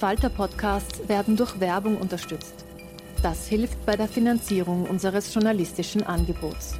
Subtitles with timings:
[0.00, 2.64] Falter-Podcasts werden durch Werbung unterstützt.
[3.22, 6.76] Das hilft bei der Finanzierung unseres journalistischen Angebots.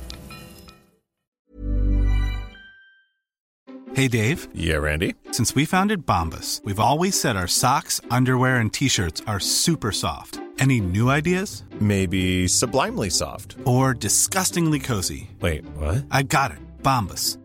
[3.93, 4.48] Hey Dave.
[4.55, 5.15] Yeah, Randy.
[5.33, 10.41] Since we founded Bombus, we've always said our socks, underwear, and t-shirts are super soft.
[10.59, 11.65] Any new ideas?
[11.79, 13.57] Maybe sublimely soft.
[13.67, 15.29] Or disgustingly cozy.
[15.41, 16.05] Wait, what?
[16.11, 16.59] I got it.
[16.83, 17.37] Bombus.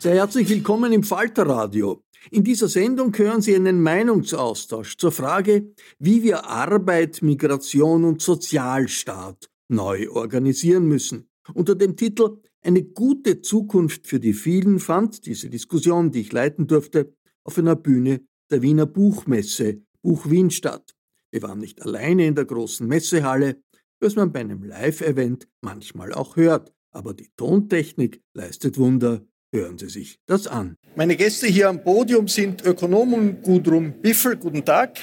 [0.00, 2.04] Sehr herzlich willkommen im Falterradio.
[2.30, 9.50] In dieser Sendung hören Sie einen Meinungsaustausch zur Frage, wie wir Arbeit, Migration und Sozialstaat
[9.66, 11.28] neu organisieren müssen.
[11.52, 16.68] Unter dem Titel Eine gute Zukunft für die vielen fand diese Diskussion, die ich leiten
[16.68, 17.12] durfte,
[17.42, 18.20] auf einer Bühne
[18.52, 20.94] der Wiener Buchmesse Buch Wien statt.
[21.32, 23.60] Wir waren nicht alleine in der großen Messehalle,
[23.98, 29.26] was man bei einem Live-Event manchmal auch hört, aber die Tontechnik leistet Wunder.
[29.50, 30.76] Hören Sie sich das an.
[30.94, 34.36] Meine Gäste hier am Podium sind Ökonomin Gudrun Biffel.
[34.36, 34.98] Guten Tag.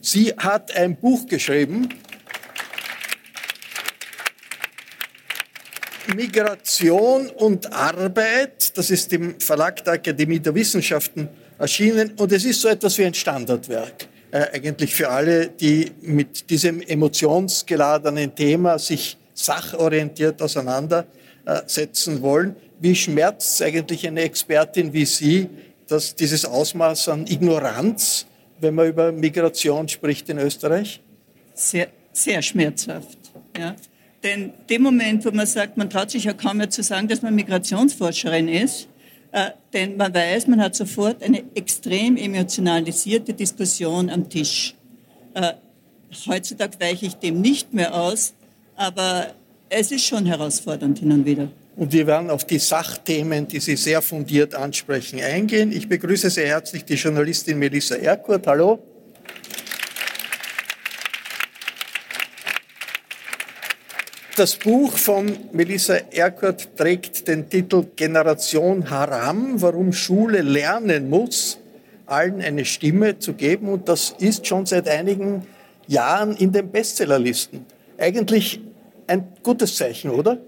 [0.00, 1.88] Sie hat ein Buch geschrieben.
[6.16, 8.76] Migration und Arbeit.
[8.76, 12.12] Das ist im Verlag der Akademie der Wissenschaften erschienen.
[12.16, 14.08] Und es ist so etwas wie ein Standardwerk.
[14.32, 22.56] Äh, eigentlich für alle, die mit diesem emotionsgeladenen Thema sich sachorientiert auseinandersetzen wollen.
[22.80, 25.48] Wie schmerzt eigentlich eine Expertin wie Sie,
[25.88, 28.26] dass dieses Ausmaß an Ignoranz,
[28.60, 31.00] wenn man über Migration spricht in Österreich?
[31.54, 33.18] Sehr, sehr schmerzhaft.
[33.56, 33.74] Ja.
[34.22, 37.22] Denn dem Moment, wo man sagt, man traut sich ja kaum mehr zu sagen, dass
[37.22, 38.88] man Migrationsforscherin ist,
[39.32, 44.74] äh, denn man weiß, man hat sofort eine extrem emotionalisierte Diskussion am Tisch.
[45.34, 45.52] Äh,
[46.26, 48.34] heutzutage weiche ich dem nicht mehr aus,
[48.76, 49.34] aber
[49.68, 51.48] es ist schon herausfordernd hin und wieder.
[51.76, 55.72] Und wir werden auf die Sachthemen, die Sie sehr fundiert ansprechen, eingehen.
[55.72, 58.46] Ich begrüße sehr herzlich die Journalistin Melissa Erkurt.
[58.46, 58.78] Hallo.
[64.36, 71.58] Das Buch von Melissa Erkurt trägt den Titel Generation Haram, warum Schule lernen muss,
[72.06, 73.68] allen eine Stimme zu geben.
[73.68, 75.46] Und das ist schon seit einigen
[75.88, 77.66] Jahren in den Bestsellerlisten.
[77.98, 78.60] Eigentlich
[79.06, 80.38] ein gutes Zeichen, oder?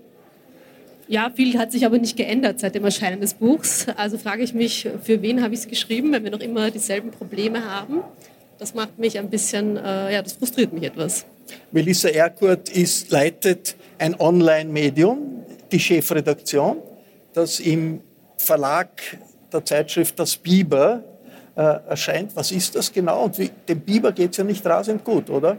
[1.09, 3.87] Ja, viel hat sich aber nicht geändert seit dem Erscheinen des Buchs.
[3.97, 7.11] Also frage ich mich, für wen habe ich es geschrieben, wenn wir noch immer dieselben
[7.11, 8.03] Probleme haben.
[8.59, 11.25] Das macht mich ein bisschen, äh, ja, das frustriert mich etwas.
[11.73, 16.77] Melissa Erkurt ist, leitet ein Online-Medium, die Chefredaktion,
[17.33, 18.01] das im
[18.37, 18.91] Verlag
[19.51, 21.03] der Zeitschrift Das Biber
[21.57, 22.37] äh, erscheint.
[22.37, 23.25] Was ist das genau?
[23.25, 25.57] Und wie, dem Biber geht es ja nicht rasend gut, oder?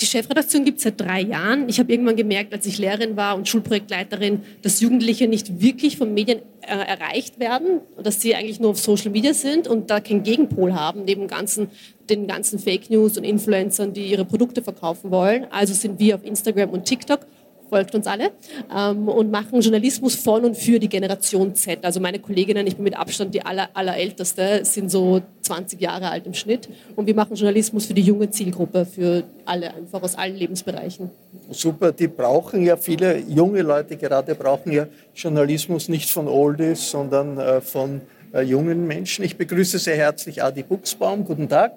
[0.00, 1.68] Die Chefredaktion gibt es seit drei Jahren.
[1.68, 6.12] Ich habe irgendwann gemerkt, als ich Lehrerin war und Schulprojektleiterin, dass Jugendliche nicht wirklich von
[6.12, 10.24] Medien äh, erreicht werden, dass sie eigentlich nur auf Social Media sind und da keinen
[10.24, 11.68] Gegenpol haben, neben ganzen,
[12.10, 15.46] den ganzen Fake News und Influencern, die ihre Produkte verkaufen wollen.
[15.50, 17.20] Also sind wir auf Instagram und TikTok
[17.68, 18.30] folgt uns alle,
[18.74, 21.84] ähm, und machen Journalismus von und für die Generation Z.
[21.84, 26.26] Also meine Kolleginnen, ich bin mit Abstand die aller, allerälteste, sind so 20 Jahre alt
[26.26, 26.68] im Schnitt.
[26.96, 31.10] Und wir machen Journalismus für die junge Zielgruppe, für alle, einfach aus allen Lebensbereichen.
[31.50, 37.38] Super, die brauchen ja, viele junge Leute gerade brauchen ja Journalismus nicht von Oldies, sondern
[37.38, 38.00] äh, von
[38.32, 39.24] äh, jungen Menschen.
[39.24, 41.24] Ich begrüße sehr herzlich Adi Buchsbaum.
[41.24, 41.76] Guten Tag.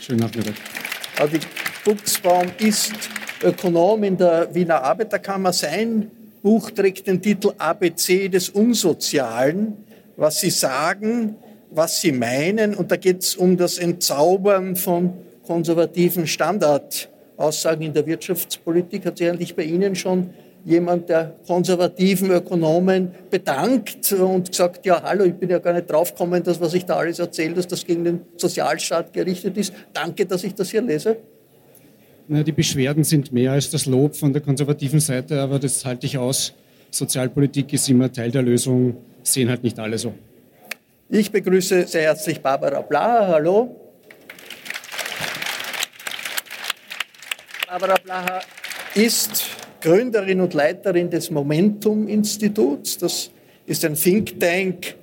[0.00, 0.54] Schönen Nachmittag.
[1.18, 1.38] Adi
[1.84, 2.92] Buchsbaum ist
[3.42, 5.52] Ökonom in der Wiener Arbeiterkammer.
[5.52, 6.10] Sein
[6.42, 9.76] Buch trägt den Titel ABC des Unsozialen,
[10.16, 11.36] was Sie sagen,
[11.70, 12.74] was Sie meinen.
[12.74, 15.12] Und da geht es um das Entzaubern von
[15.46, 19.06] konservativen Standardaussagen in der Wirtschaftspolitik.
[19.06, 20.30] Hat sich eigentlich bei Ihnen schon
[20.64, 26.42] jemand der konservativen Ökonomen bedankt und gesagt, ja, hallo, ich bin ja gar nicht draufgekommen,
[26.42, 29.72] dass was ich da alles erzähle, dass das gegen den Sozialstaat gerichtet ist.
[29.92, 31.16] Danke, dass ich das hier lese.
[32.32, 36.06] Na, die Beschwerden sind mehr als das Lob von der konservativen Seite, aber das halte
[36.06, 36.54] ich aus.
[36.90, 40.14] Sozialpolitik ist immer Teil der Lösung, sehen halt nicht alle so.
[41.10, 43.28] Ich begrüße sehr herzlich Barbara Blaha.
[43.34, 43.76] Hallo.
[47.68, 48.40] Barbara Blaha
[48.94, 49.44] ist
[49.82, 52.96] Gründerin und Leiterin des Momentum-Instituts.
[52.96, 53.30] Das
[53.66, 54.94] ist ein Think Tank,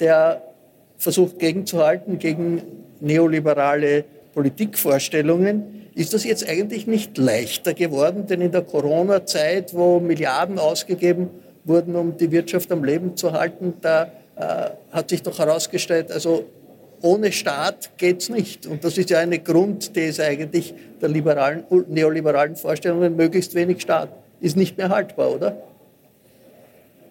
[0.00, 0.42] der
[0.96, 2.62] versucht gegenzuhalten gegen
[3.00, 5.77] neoliberale Politikvorstellungen.
[5.98, 8.28] Ist das jetzt eigentlich nicht leichter geworden?
[8.28, 11.28] Denn in der Corona-Zeit, wo Milliarden ausgegeben
[11.64, 14.04] wurden, um die Wirtschaft am Leben zu halten, da
[14.36, 16.44] äh, hat sich doch herausgestellt, also
[17.02, 18.64] ohne Staat geht es nicht.
[18.64, 20.72] Und das ist ja eine Grundthese eigentlich
[21.02, 24.10] der liberalen, neoliberalen Vorstellungen, möglichst wenig Staat.
[24.40, 25.56] Ist nicht mehr haltbar, oder?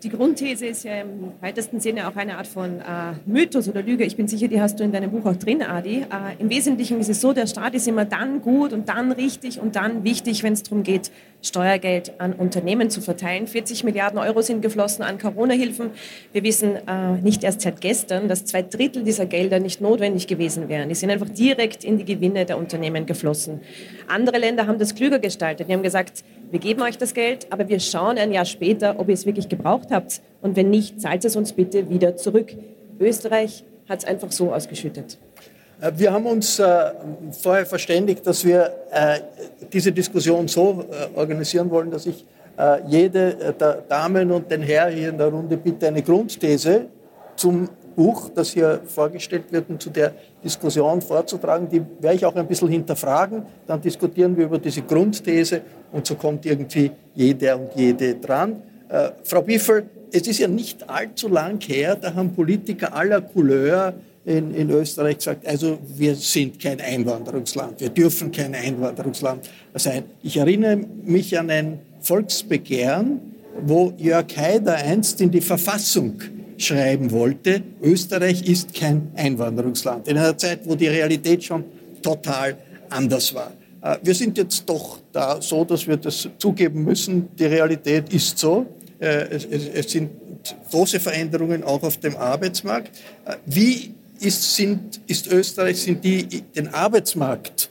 [0.03, 4.03] Die Grundthese ist ja im weitesten Sinne auch eine Art von äh, Mythos oder Lüge.
[4.03, 6.01] Ich bin sicher, die hast du in deinem Buch auch drin, Adi.
[6.01, 9.59] Äh, Im Wesentlichen ist es so, der Staat ist immer dann gut und dann richtig
[9.59, 11.11] und dann wichtig, wenn es darum geht,
[11.41, 13.47] Steuergeld an Unternehmen zu verteilen.
[13.47, 15.91] 40 Milliarden Euro sind geflossen an Corona-Hilfen.
[16.31, 20.69] Wir wissen äh, nicht erst seit gestern, dass zwei Drittel dieser Gelder nicht notwendig gewesen
[20.69, 20.89] wären.
[20.89, 23.61] Die sind einfach direkt in die Gewinne der Unternehmen geflossen.
[24.07, 25.69] Andere Länder haben das klüger gestaltet.
[25.69, 29.09] Die haben gesagt, wir geben euch das Geld, aber wir schauen ein Jahr später, ob
[29.09, 30.21] ihr es wirklich gebraucht habt.
[30.41, 32.55] Und wenn nicht, zahlt es uns bitte wieder zurück.
[32.99, 35.17] Österreich hat es einfach so ausgeschüttet.
[35.81, 36.91] Äh, wir haben uns äh,
[37.31, 39.19] vorher verständigt, dass wir äh,
[39.71, 42.25] diese Diskussion so äh, organisieren wollen, dass ich
[42.57, 46.85] äh, jede äh, der Damen und den Herr hier in der Runde bitte eine Grundthese
[47.35, 50.13] zum Buch, das hier vorgestellt wird und zu der
[50.43, 51.67] Diskussion vorzutragen.
[51.67, 53.41] Die werde ich auch ein bisschen hinterfragen.
[53.65, 55.61] Dann diskutieren wir über diese Grundthese
[55.91, 58.61] und so kommt irgendwie jeder und jede dran.
[58.87, 63.95] Äh, Frau Biffel, es ist ja nicht allzu lang her, da haben Politiker aller Couleur
[64.25, 70.03] in, in Österreich gesagt, also wir sind kein Einwanderungsland, wir dürfen kein Einwanderungsland sein.
[70.21, 73.21] Ich erinnere mich an ein Volksbegehren,
[73.65, 76.21] wo Jörg Haider einst in die Verfassung
[76.57, 80.07] schreiben wollte, Österreich ist kein Einwanderungsland.
[80.07, 81.63] In einer Zeit, wo die Realität schon
[82.01, 82.57] total
[82.89, 83.51] anders war.
[83.81, 87.29] Äh, wir sind jetzt doch da so, dass wir das zugeben müssen.
[87.37, 88.65] Die Realität ist so.
[88.99, 89.39] Äh,
[89.73, 90.09] es, sind
[90.71, 92.97] große Veränderungen auch auf dem Arbeitsmarkt.
[93.25, 96.25] Äh, wie ist, sind, ist Österreich, sind die
[96.55, 97.69] den Arbeitsmarkt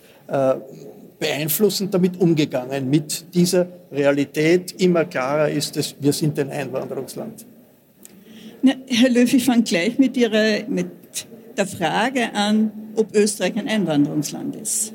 [1.20, 4.72] beeinflussend damit umgegangen, mit dieser Realität?
[4.80, 7.46] Immer klarer ist es, wir sind ein Einwanderungsland.
[8.66, 10.88] Na, Herr Löw, ich fange gleich mit, Ihrer, mit
[11.56, 14.92] der Frage an, ob Österreich ein Einwanderungsland ist.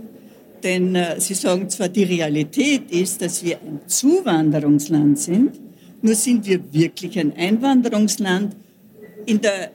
[0.61, 5.57] Denn äh, Sie sagen zwar, die Realität ist, dass wir ein Zuwanderungsland sind,
[6.01, 8.57] nur sind wir wirklich ein Einwanderungsland
[9.25, 9.71] in der,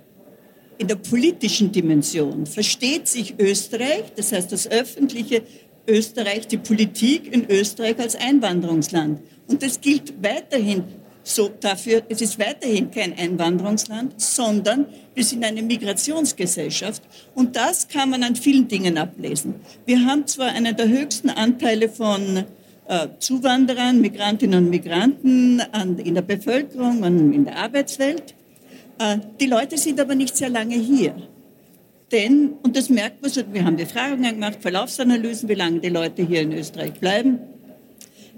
[0.76, 2.44] in der politischen Dimension.
[2.44, 5.40] Versteht sich Österreich, das heißt das öffentliche
[5.88, 9.21] Österreich, die Politik in Österreich als Einwanderungsland.
[9.47, 10.85] Und das gilt weiterhin
[11.26, 17.02] so dafür, es ist weiterhin kein Einwanderungsland, sondern wir sind eine Migrationsgesellschaft.
[17.35, 19.56] Und das kann man an vielen Dingen ablesen.
[19.87, 22.45] Wir haben zwar einen der höchsten Anteile von
[22.87, 28.35] äh, Zuwanderern, Migrantinnen und Migranten an, in der Bevölkerung und in der Arbeitswelt.
[29.00, 31.16] Äh, die Leute sind aber nicht sehr lange hier.
[32.12, 36.42] Denn, und das merkt man, wir haben Befragungen gemacht, Verlaufsanalysen, wie lange die Leute hier
[36.42, 37.40] in Österreich bleiben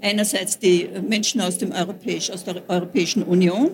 [0.01, 3.71] einerseits die Menschen aus, dem Europäisch, aus der Europäischen Union,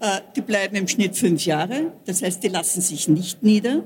[0.00, 3.84] äh, die bleiben im Schnitt fünf Jahre, das heißt, die lassen sich nicht nieder.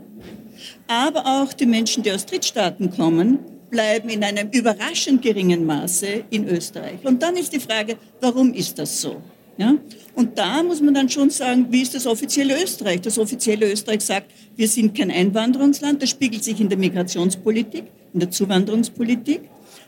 [0.87, 3.38] Aber auch die Menschen, die aus Drittstaaten kommen,
[3.71, 7.04] bleiben in einem überraschend geringen Maße in Österreich.
[7.04, 9.21] Und dann ist die Frage, warum ist das so?
[9.56, 9.75] Ja?
[10.14, 13.00] Und da muss man dann schon sagen, wie ist das offizielle Österreich?
[13.00, 16.02] Das offizielle Österreich sagt, wir sind kein Einwanderungsland.
[16.02, 19.40] Das spiegelt sich in der Migrationspolitik, in der Zuwanderungspolitik.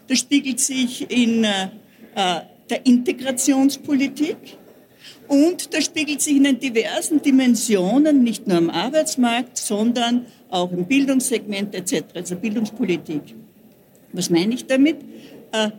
[0.08, 1.68] Das spiegelt sich in äh,
[2.70, 4.36] der Integrationspolitik.
[5.28, 10.84] Und das spiegelt sich in den diversen Dimensionen, nicht nur am Arbeitsmarkt, sondern auch im
[10.86, 13.22] Bildungssegment etc., also Bildungspolitik.
[14.12, 14.96] Was meine ich damit?
[15.52, 15.70] Äh,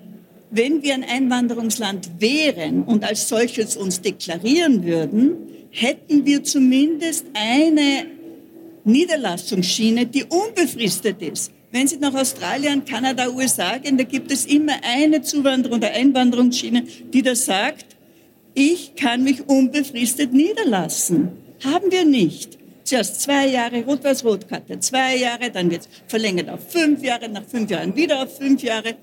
[0.49, 5.35] wenn wir ein Einwanderungsland wären und als solches uns deklarieren würden,
[5.71, 8.05] hätten wir zumindest eine
[8.85, 11.51] Niederlassungsschiene, die unbefristet ist.
[11.71, 16.83] Wenn Sie nach Australien, Kanada, USA gehen, da gibt es immer eine Zuwanderung oder Einwanderungsschiene,
[17.13, 17.97] die da sagt,
[18.53, 21.29] ich kann mich unbefristet niederlassen.
[21.63, 22.57] Haben wir nicht.
[22.85, 27.69] Zuerst zwei Jahre Rot-Weiß-Rot-Karte, zwei Jahre, dann wird es verlängert auf fünf Jahre, nach fünf
[27.69, 28.95] Jahren wieder auf fünf Jahre.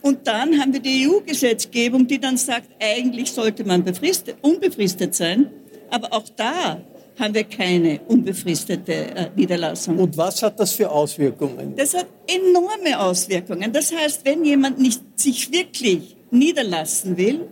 [0.00, 5.50] Und dann haben wir die EU-Gesetzgebung, die dann sagt, eigentlich sollte man befristet, unbefristet sein.
[5.90, 6.80] Aber auch da
[7.18, 9.98] haben wir keine unbefristete äh, Niederlassung.
[9.98, 11.74] Und was hat das für Auswirkungen?
[11.76, 13.72] Das hat enorme Auswirkungen.
[13.72, 17.48] Das heißt, wenn jemand nicht sich wirklich niederlassen will,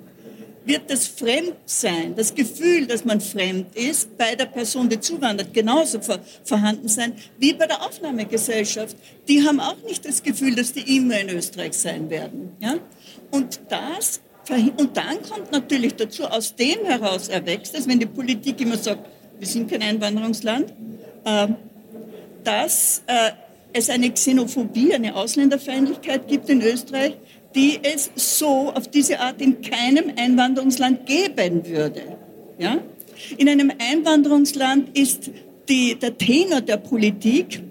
[0.67, 6.01] wird das Fremdsein, das Gefühl, dass man fremd ist, bei der Person, die zuwandert, genauso
[6.01, 8.97] vor, vorhanden sein wie bei der Aufnahmegesellschaft.
[9.29, 12.53] Die haben auch nicht das Gefühl, dass die immer in Österreich sein werden.
[12.61, 12.77] Ja?
[13.31, 14.21] Und das
[14.77, 19.09] und dann kommt natürlich dazu, aus dem heraus erwächst es, wenn die Politik immer sagt,
[19.39, 20.73] wir sind kein Einwanderungsland,
[21.25, 21.49] äh,
[22.43, 23.31] dass äh,
[23.73, 27.17] es eine Xenophobie, eine Ausländerfeindlichkeit gibt in Österreich,
[27.55, 32.03] die es so auf diese Art in keinem Einwanderungsland geben würde.
[32.59, 32.79] Ja?
[33.37, 35.31] In einem Einwanderungsland ist
[35.69, 37.63] die, der Tenor der Politik,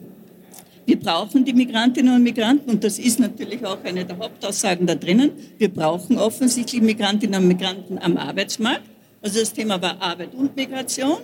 [0.85, 4.95] wir brauchen die Migrantinnen und Migranten und das ist natürlich auch eine der Hauptaussagen da
[4.95, 5.31] drinnen.
[5.57, 8.83] Wir brauchen offensichtlich Migrantinnen und Migranten am Arbeitsmarkt.
[9.21, 11.19] Also das Thema war Arbeit und Migration.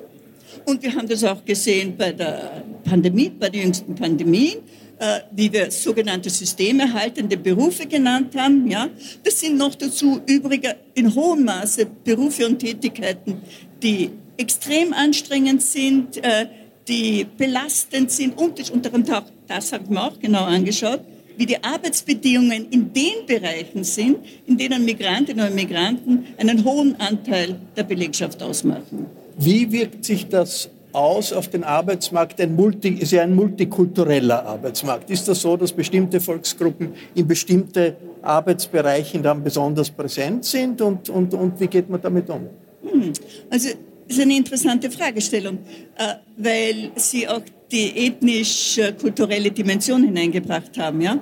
[0.66, 4.58] Und wir haben das auch gesehen bei der Pandemie, bei den jüngsten Pandemien.
[5.02, 8.70] Äh, wie wir sogenannte systemerhaltende Berufe genannt haben.
[8.70, 8.90] Ja?
[9.24, 13.38] Das sind noch dazu übrigens in hohem Maße Berufe und Tätigkeiten,
[13.82, 16.48] die extrem anstrengend sind, äh,
[16.90, 21.00] die belastend sind und unter anderem auch, das habe ich mir auch genau angeschaut,
[21.38, 27.56] wie die Arbeitsbedingungen in den Bereichen sind, in denen Migrantinnen und Migranten einen hohen Anteil
[27.78, 29.06] der Belegschaft ausmachen.
[29.42, 32.42] Wie wirkt sich das aus auf den Arbeitsmarkt?
[32.42, 35.10] Ein Multi, ist ja ein multikultureller Arbeitsmarkt.
[35.10, 40.82] Ist das so, dass bestimmte Volksgruppen in bestimmte Arbeitsbereichen dann besonders präsent sind?
[40.82, 42.50] Und, und, und wie geht man damit um?
[42.84, 43.14] Hm.
[43.50, 43.70] Also
[44.08, 45.60] das ist eine interessante Fragestellung,
[45.96, 47.42] äh, weil Sie auch
[47.72, 51.00] die ethnisch-kulturelle Dimension hineingebracht haben.
[51.00, 51.14] Ja?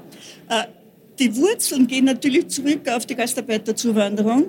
[0.49, 0.63] Äh,
[1.19, 4.45] die Wurzeln gehen natürlich zurück auf die Gastarbeiterzuwanderung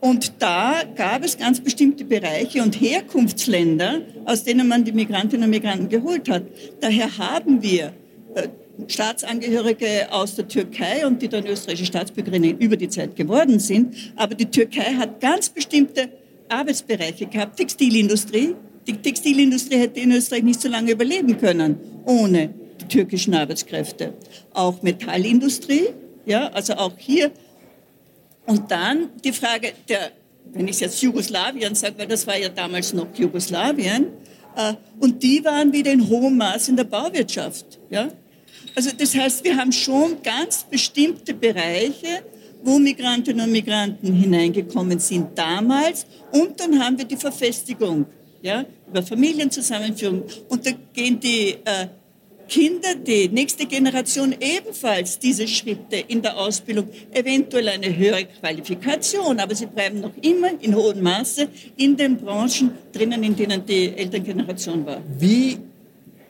[0.00, 5.50] und da gab es ganz bestimmte Bereiche und Herkunftsländer, aus denen man die Migrantinnen und
[5.50, 6.44] Migranten geholt hat.
[6.80, 7.92] Daher haben wir
[8.34, 8.48] äh,
[8.86, 13.94] Staatsangehörige aus der Türkei und die dann österreichische Staatsbürgerinnen über die Zeit geworden sind.
[14.16, 16.08] Aber die Türkei hat ganz bestimmte
[16.48, 17.56] Arbeitsbereiche gehabt.
[17.56, 18.54] Textilindustrie.
[18.86, 24.14] Die Textilindustrie hätte in Österreich nicht so lange überleben können ohne die türkischen Arbeitskräfte.
[24.54, 25.88] Auch Metallindustrie.
[26.24, 27.32] Ja, also auch hier
[28.48, 30.10] und dann die Frage der,
[30.52, 34.06] wenn ich jetzt Jugoslawien sage, weil das war ja damals noch Jugoslawien,
[34.56, 37.78] äh, und die waren wieder in hohem Maß in der Bauwirtschaft.
[37.90, 38.08] Ja?
[38.74, 42.22] Also das heißt, wir haben schon ganz bestimmte Bereiche,
[42.62, 46.06] wo Migrantinnen und Migranten hineingekommen sind damals.
[46.32, 48.06] Und dann haben wir die Verfestigung,
[48.42, 50.24] ja, über Familienzusammenführung.
[50.48, 51.88] Und da gehen die äh,
[52.48, 59.54] Kinder, die nächste Generation ebenfalls diese Schritte in der Ausbildung, eventuell eine höhere Qualifikation, aber
[59.54, 64.84] sie bleiben noch immer in hohem Maße in den Branchen drinnen, in denen die Elterngeneration
[64.86, 65.02] war.
[65.18, 65.58] Wie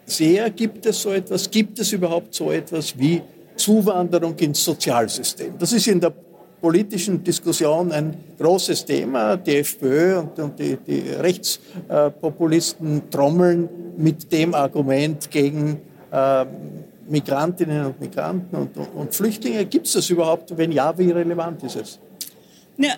[0.04, 3.22] sehr gibt es so etwas, gibt es überhaupt so etwas wie
[3.56, 5.54] Zuwanderung ins Sozialsystem?
[5.58, 6.12] Das ist in der
[6.60, 9.36] politischen Diskussion ein großes Thema.
[9.36, 15.80] Die FPÖ und, und die, die Rechtspopulisten trommeln mit dem Argument gegen
[16.10, 16.46] äh,
[17.08, 19.64] Migrantinnen und Migranten und, und, und Flüchtlinge.
[19.64, 20.56] Gibt es das überhaupt?
[20.56, 21.98] Wenn ja, wie relevant ist es?
[22.76, 22.94] Ja,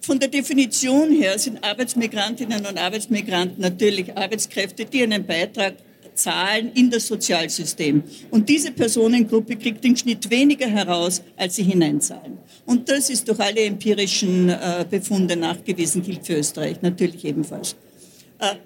[0.00, 5.74] von der Definition her sind Arbeitsmigrantinnen und Arbeitsmigranten natürlich Arbeitskräfte, die einen Beitrag
[6.14, 8.02] zahlen in das Sozialsystem.
[8.30, 12.38] Und diese Personengruppe kriegt im Schnitt weniger heraus, als sie hineinzahlen.
[12.66, 17.76] Und das ist durch alle empirischen äh, Befunde nachgewiesen, gilt für Österreich natürlich ebenfalls.
[18.38, 18.56] Äh,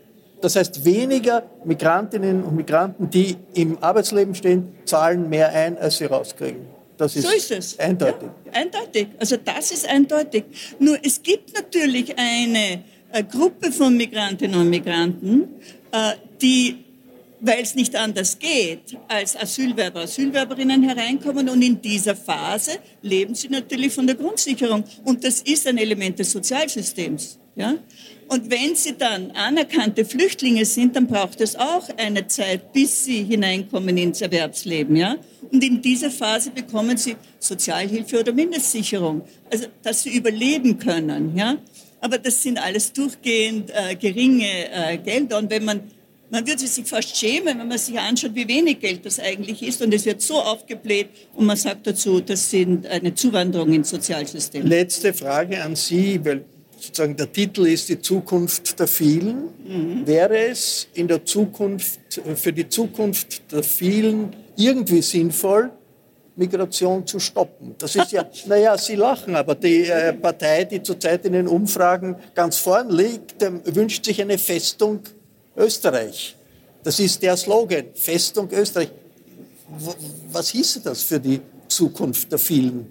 [0.41, 6.05] das heißt, weniger Migrantinnen und Migranten, die im Arbeitsleben stehen, zahlen mehr ein, als sie
[6.05, 6.67] rauskriegen.
[6.97, 7.79] Das ist so ist es.
[7.79, 8.29] Eindeutig.
[8.47, 9.09] Ja, eindeutig.
[9.19, 10.45] Also das ist eindeutig.
[10.79, 15.49] Nur es gibt natürlich eine, eine Gruppe von Migrantinnen und Migranten,
[15.91, 16.85] äh, die
[17.47, 23.49] weil es nicht anders geht, als Asylwerber, Asylwerberinnen hereinkommen und in dieser Phase leben sie
[23.49, 27.39] natürlich von der Grundsicherung und das ist ein Element des Sozialsystems.
[27.55, 27.75] Ja?
[28.29, 33.23] Und wenn sie dann anerkannte Flüchtlinge sind, dann braucht es auch eine Zeit, bis sie
[33.25, 34.97] hineinkommen ins Erwerbsleben.
[34.97, 35.17] Ja?
[35.51, 41.37] Und in dieser Phase bekommen sie Sozialhilfe oder Mindestsicherung, also dass sie überleben können.
[41.37, 41.57] Ja?
[42.01, 45.39] Aber das sind alles durchgehend äh, geringe äh, Gelder.
[45.39, 45.81] Und wenn man
[46.31, 49.81] man würde sich fast schämen, wenn man sich anschaut, wie wenig Geld das eigentlich ist.
[49.83, 54.67] Und es wird so aufgebläht und man sagt dazu, das sind eine Zuwanderung ins Sozialsystem.
[54.67, 56.45] Letzte Frage an Sie, weil
[56.87, 59.49] sozusagen der Titel ist die Zukunft der vielen.
[59.67, 60.07] Mhm.
[60.07, 62.01] Wäre es in der Zukunft,
[62.35, 65.71] für die Zukunft der vielen irgendwie sinnvoll,
[66.37, 67.75] Migration zu stoppen.
[67.79, 72.17] Das ist ja, naja, Sie lachen, aber die äh, Partei, die zurzeit in den Umfragen
[72.35, 75.01] ganz vorn liegt, äh, wünscht sich eine Festung
[75.57, 76.37] Österreich.
[76.83, 78.91] Das ist der Slogan, Festung Österreich.
[80.31, 82.87] Was hieße das für die Zukunft der vielen?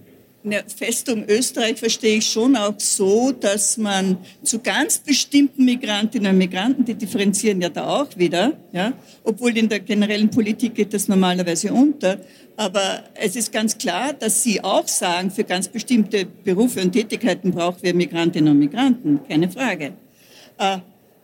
[0.46, 6.38] Ja, Festung Österreich verstehe ich schon auch so, dass man zu ganz bestimmten Migrantinnen und
[6.38, 8.92] Migranten, die differenzieren ja da auch wieder, ja,
[9.24, 12.20] obwohl in der generellen Politik geht das normalerweise unter.
[12.58, 17.52] Aber es ist ganz klar, dass Sie auch sagen, für ganz bestimmte Berufe und Tätigkeiten
[17.52, 19.94] brauchen wir Migrantinnen und Migranten, keine Frage.
[20.58, 20.80] Äh,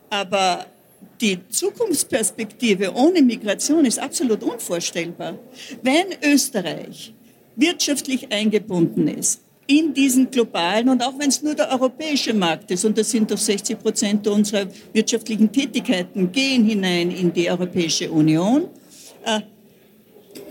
[0.10, 0.66] aber
[1.20, 5.38] die Zukunftsperspektive ohne Migration ist absolut unvorstellbar.
[5.82, 7.14] Wenn Österreich
[7.60, 12.86] wirtschaftlich eingebunden ist in diesen globalen und auch wenn es nur der europäische Markt ist,
[12.86, 18.68] und das sind doch 60 Prozent unserer wirtschaftlichen Tätigkeiten, gehen hinein in die Europäische Union.
[19.24, 19.42] Äh,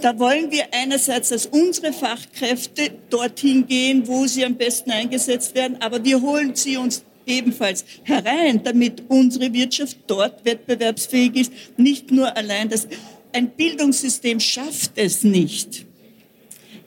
[0.00, 5.78] da wollen wir einerseits, dass unsere Fachkräfte dorthin gehen, wo sie am besten eingesetzt werden,
[5.80, 11.52] aber wir holen sie uns ebenfalls herein, damit unsere Wirtschaft dort wettbewerbsfähig ist.
[11.76, 12.86] Nicht nur allein das,
[13.32, 15.87] ein Bildungssystem schafft es nicht,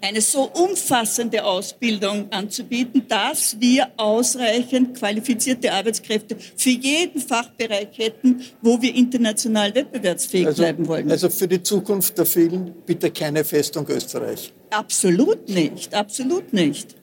[0.02, 8.82] eine so umfassende Ausbildung anzubieten, dass wir ausreichend qualifizierte Arbeitskräfte für jeden Fachbereich hätten, wo
[8.82, 11.12] wir international wettbewerbsfähig also, bleiben wollen.
[11.12, 14.54] Also für die Zukunft der vielen bitte keine Festung Österreich.
[14.72, 16.96] Absolut nicht, absolut nicht.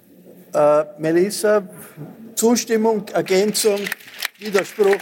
[0.52, 1.68] Äh, Melissa,
[2.34, 3.80] Zustimmung, Ergänzung,
[4.38, 4.96] Widerspruch.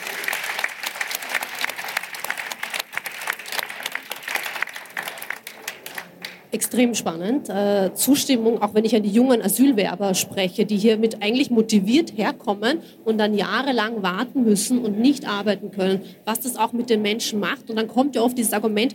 [6.56, 7.50] Extrem spannend.
[7.50, 12.16] Äh, Zustimmung, auch wenn ich an die jungen Asylwerber spreche, die hier mit eigentlich motiviert
[12.16, 17.02] herkommen und dann jahrelang warten müssen und nicht arbeiten können, was das auch mit den
[17.02, 17.68] Menschen macht.
[17.68, 18.94] Und dann kommt ja oft dieses Argument,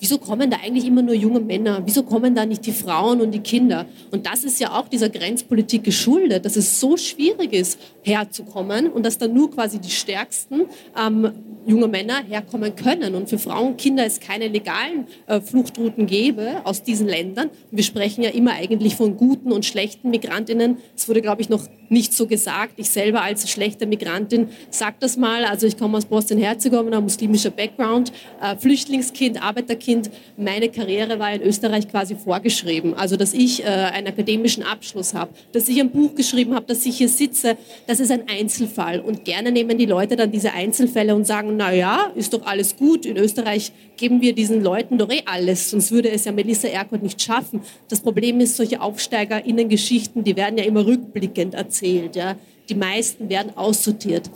[0.00, 1.82] wieso kommen da eigentlich immer nur junge Männer?
[1.84, 3.86] Wieso kommen da nicht die Frauen und die Kinder?
[4.10, 9.04] Und das ist ja auch dieser Grenzpolitik geschuldet, dass es so schwierig ist, herzukommen und
[9.04, 10.62] dass da nur quasi die Stärksten
[10.98, 11.30] ähm,
[11.66, 16.62] junge Männer herkommen können und für Frauen und Kinder es keine legalen äh, Fluchtrouten gäbe
[16.64, 17.50] aus diesen Ländern.
[17.70, 20.78] Wir sprechen ja immer eigentlich von guten und schlechten Migrantinnen.
[20.96, 22.74] Es wurde, glaube ich, noch nicht so gesagt.
[22.76, 25.44] Ich selber als schlechte Migrantin sage das mal.
[25.44, 29.89] Also ich komme aus Bosnien-Herzegowina, muslimischer Background, äh, Flüchtlingskind, Arbeiterkind.
[30.36, 32.94] Meine Karriere war in Österreich quasi vorgeschrieben.
[32.94, 36.84] Also dass ich äh, einen akademischen Abschluss habe, dass ich ein Buch geschrieben habe, dass
[36.86, 39.00] ich hier sitze, das ist ein Einzelfall.
[39.00, 42.76] Und gerne nehmen die Leute dann diese Einzelfälle und sagen, na ja, ist doch alles
[42.76, 43.06] gut.
[43.06, 47.02] In Österreich geben wir diesen Leuten doch eh alles, sonst würde es ja Melissa Erkert
[47.02, 47.62] nicht schaffen.
[47.88, 52.16] Das Problem ist, solche Aufsteigerinnen-Geschichten, die werden ja immer rückblickend erzählt erzählt.
[52.16, 52.36] Ja.
[52.68, 54.30] Die meisten werden aussortiert.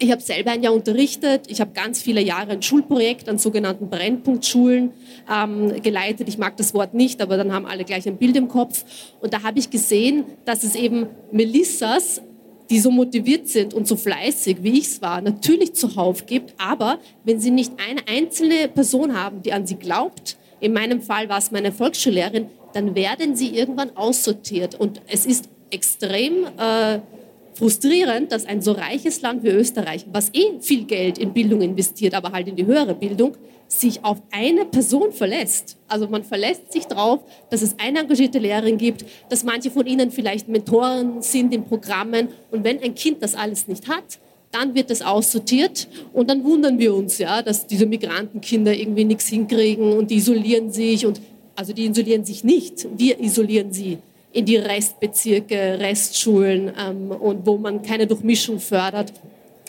[0.00, 1.46] Ich habe selber ein Jahr unterrichtet.
[1.48, 4.92] Ich habe ganz viele Jahre ein Schulprojekt an sogenannten Brennpunktschulen
[5.32, 6.28] ähm, geleitet.
[6.28, 8.84] Ich mag das Wort nicht, aber dann haben alle gleich ein Bild im Kopf.
[9.20, 12.22] Und da habe ich gesehen, dass es eben Melissas,
[12.70, 16.54] die so motiviert sind und so fleißig, wie ich es war, natürlich zuhauf gibt.
[16.58, 21.28] Aber wenn sie nicht eine einzelne Person haben, die an sie glaubt, in meinem Fall
[21.28, 24.78] war es meine Volksschullehrerin, dann werden sie irgendwann aussortiert.
[24.78, 27.00] Und es ist extrem äh,
[27.58, 32.14] frustrierend, dass ein so reiches Land wie Österreich, was eh viel Geld in Bildung investiert,
[32.14, 35.76] aber halt in die höhere Bildung, sich auf eine Person verlässt.
[35.88, 40.10] Also man verlässt sich darauf, dass es eine engagierte Lehrerin gibt, dass manche von ihnen
[40.10, 42.28] vielleicht Mentoren sind in Programmen.
[42.50, 44.18] Und wenn ein Kind das alles nicht hat,
[44.52, 49.26] dann wird das aussortiert und dann wundern wir uns, ja, dass diese Migrantenkinder irgendwie nichts
[49.26, 51.20] hinkriegen und die isolieren sich und
[51.54, 53.98] also die isolieren sich nicht, wir isolieren sie
[54.32, 59.12] in die Restbezirke, Restschulen ähm, und wo man keine Durchmischung fördert.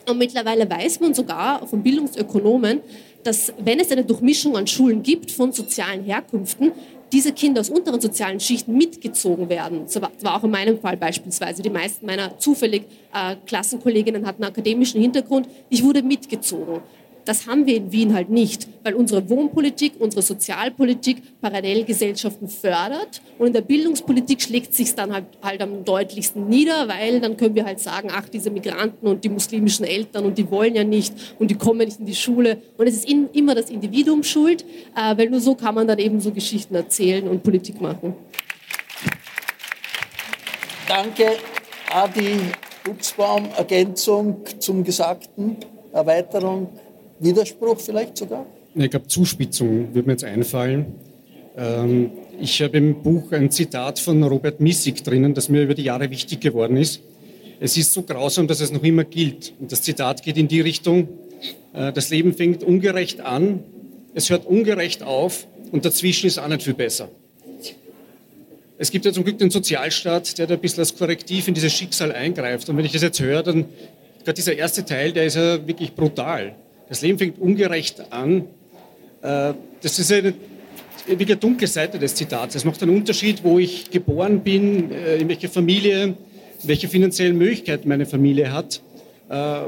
[0.08, 2.82] Und mittlerweile weiß man sogar von Bildungsökonomen,
[3.24, 6.72] dass wenn es eine Durchmischung an Schulen gibt von sozialen Herkünften,
[7.12, 9.86] diese Kinder aus unteren sozialen Schichten mitgezogen werden.
[9.86, 11.64] Das war auch in meinem Fall beispielsweise.
[11.64, 15.48] Die meisten meiner zufällig äh, Klassenkolleginnen hatten einen akademischen Hintergrund.
[15.70, 16.82] Ich wurde mitgezogen
[17.30, 23.46] Das haben wir in Wien halt nicht, weil unsere Wohnpolitik, unsere Sozialpolitik Parallelgesellschaften fördert und
[23.46, 27.66] in der Bildungspolitik schlägt sich dann halt, halt am deutlichsten nieder, weil dann können wir
[27.66, 31.52] halt sagen, ach, diese Migranten und die muslimischen Eltern und die wollen ja nicht und
[31.52, 34.66] die kommen nicht in die Schule und es ist in, immer das Individuum schuld,
[34.96, 38.16] äh, weil nur so kann man dann eben so Geschichten erzählen und Politik machen.
[40.88, 41.38] Danke,
[41.94, 42.40] Adi
[42.84, 43.50] Buchsbaum.
[43.56, 45.58] Ergänzung zum Gesagten,
[45.94, 46.70] Erweiterung,
[47.20, 48.46] Widerspruch vielleicht sogar?
[48.76, 50.94] Ich glaube, Zuspitzung würde mir jetzt einfallen.
[51.58, 55.84] Ähm, ich habe im Buch ein Zitat von Robert Missig drinnen, das mir über die
[55.84, 57.02] Jahre wichtig geworden ist.
[57.60, 59.54] Es ist so grausam, dass es noch immer gilt.
[59.60, 61.10] Und das Zitat geht in die Richtung,
[61.74, 63.64] äh, das Leben fängt ungerecht an,
[64.14, 67.10] es hört ungerecht auf und dazwischen ist auch nicht viel besser.
[68.78, 71.74] Es gibt ja zum Glück den Sozialstaat, der da ein bisschen als Korrektiv in dieses
[71.74, 72.70] Schicksal eingreift.
[72.70, 73.66] Und wenn ich das jetzt höre, dann
[74.24, 76.56] gerade dieser erste Teil, der ist ja wirklich brutal.
[76.90, 78.46] Das Leben fängt ungerecht an.
[79.22, 80.34] Äh, das ist eine,
[81.08, 82.56] eine dunkle Seite des Zitats.
[82.56, 86.16] Es macht einen Unterschied, wo ich geboren bin, äh, in welcher Familie,
[86.64, 88.82] welche finanziellen Möglichkeiten meine Familie hat,
[89.30, 89.60] äh,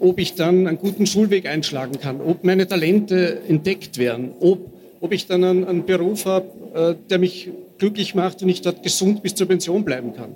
[0.00, 5.12] ob ich dann einen guten Schulweg einschlagen kann, ob meine Talente entdeckt werden, ob, ob
[5.12, 9.36] ich dann einen, einen Beruf habe, der mich glücklich macht und ich dort gesund bis
[9.36, 10.34] zur Pension bleiben kann.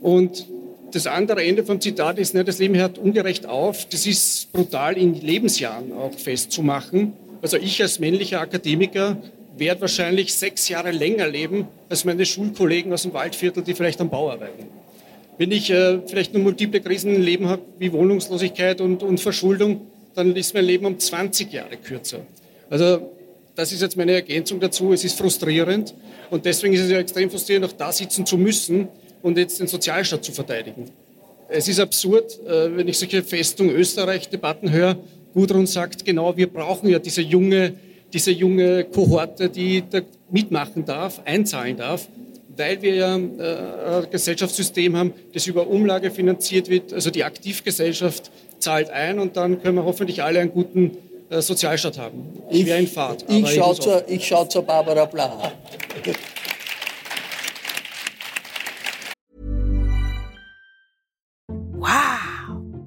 [0.00, 0.46] Und
[0.92, 3.86] das andere Ende vom Zitat ist, ne, das Leben hört ungerecht auf.
[3.88, 7.12] Das ist brutal in Lebensjahren auch festzumachen.
[7.42, 9.16] Also ich als männlicher Akademiker
[9.56, 14.08] werde wahrscheinlich sechs Jahre länger leben als meine Schulkollegen aus dem Waldviertel, die vielleicht am
[14.08, 14.66] Bau arbeiten.
[15.36, 19.82] Wenn ich äh, vielleicht nur multiple Krisen im Leben habe, wie Wohnungslosigkeit und, und Verschuldung,
[20.14, 22.20] dann ist mein Leben um 20 Jahre kürzer.
[22.70, 23.12] Also
[23.54, 24.92] das ist jetzt meine Ergänzung dazu.
[24.92, 25.94] Es ist frustrierend
[26.30, 28.88] und deswegen ist es ja extrem frustrierend, auch da sitzen zu müssen
[29.22, 30.90] und jetzt den Sozialstaat zu verteidigen.
[31.48, 34.96] Es ist absurd, äh, wenn ich solche Festung Österreich-Debatten höre.
[35.32, 37.74] Gudrun sagt genau, wir brauchen ja diese junge,
[38.12, 40.00] diese junge Kohorte, die da
[40.30, 42.08] mitmachen darf, einzahlen darf,
[42.56, 46.92] weil wir ja äh, ein Gesellschaftssystem haben, das über Umlage finanziert wird.
[46.92, 50.98] Also die Aktivgesellschaft zahlt ein und dann können wir hoffentlich alle einen guten
[51.30, 52.26] äh, Sozialstaat haben.
[52.50, 53.24] Ich wäre in Fahrt.
[53.28, 55.52] Ich, ich schaue zur, schau zur Barbara Blaha.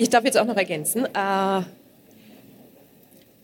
[0.00, 1.06] Ich darf jetzt auch noch ergänzen.
[1.06, 1.62] Äh,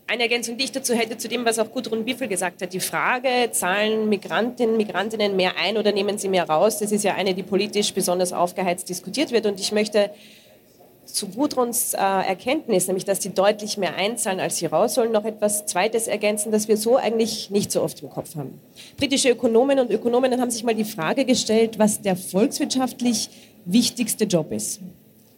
[0.06, 2.72] eine Ergänzung, die ich dazu hätte, zu dem, was auch Gudrun Biffel gesagt hat.
[2.72, 6.78] Die Frage, zahlen Migrantinnen, Migrantinnen mehr ein oder nehmen sie mehr raus?
[6.78, 9.46] Das ist ja eine, die politisch besonders aufgeheizt diskutiert wird.
[9.46, 10.10] Und ich möchte
[11.06, 15.66] zu Gudruns äh, Erkenntnis, nämlich dass die deutlich mehr einzahlen, als sie rausholen, noch etwas
[15.66, 18.60] Zweites ergänzen, das wir so eigentlich nicht so oft im Kopf haben.
[18.96, 23.28] Britische Ökonomen und Ökonominnen haben sich mal die Frage gestellt, was der volkswirtschaftlich
[23.64, 24.80] wichtigste Job ist.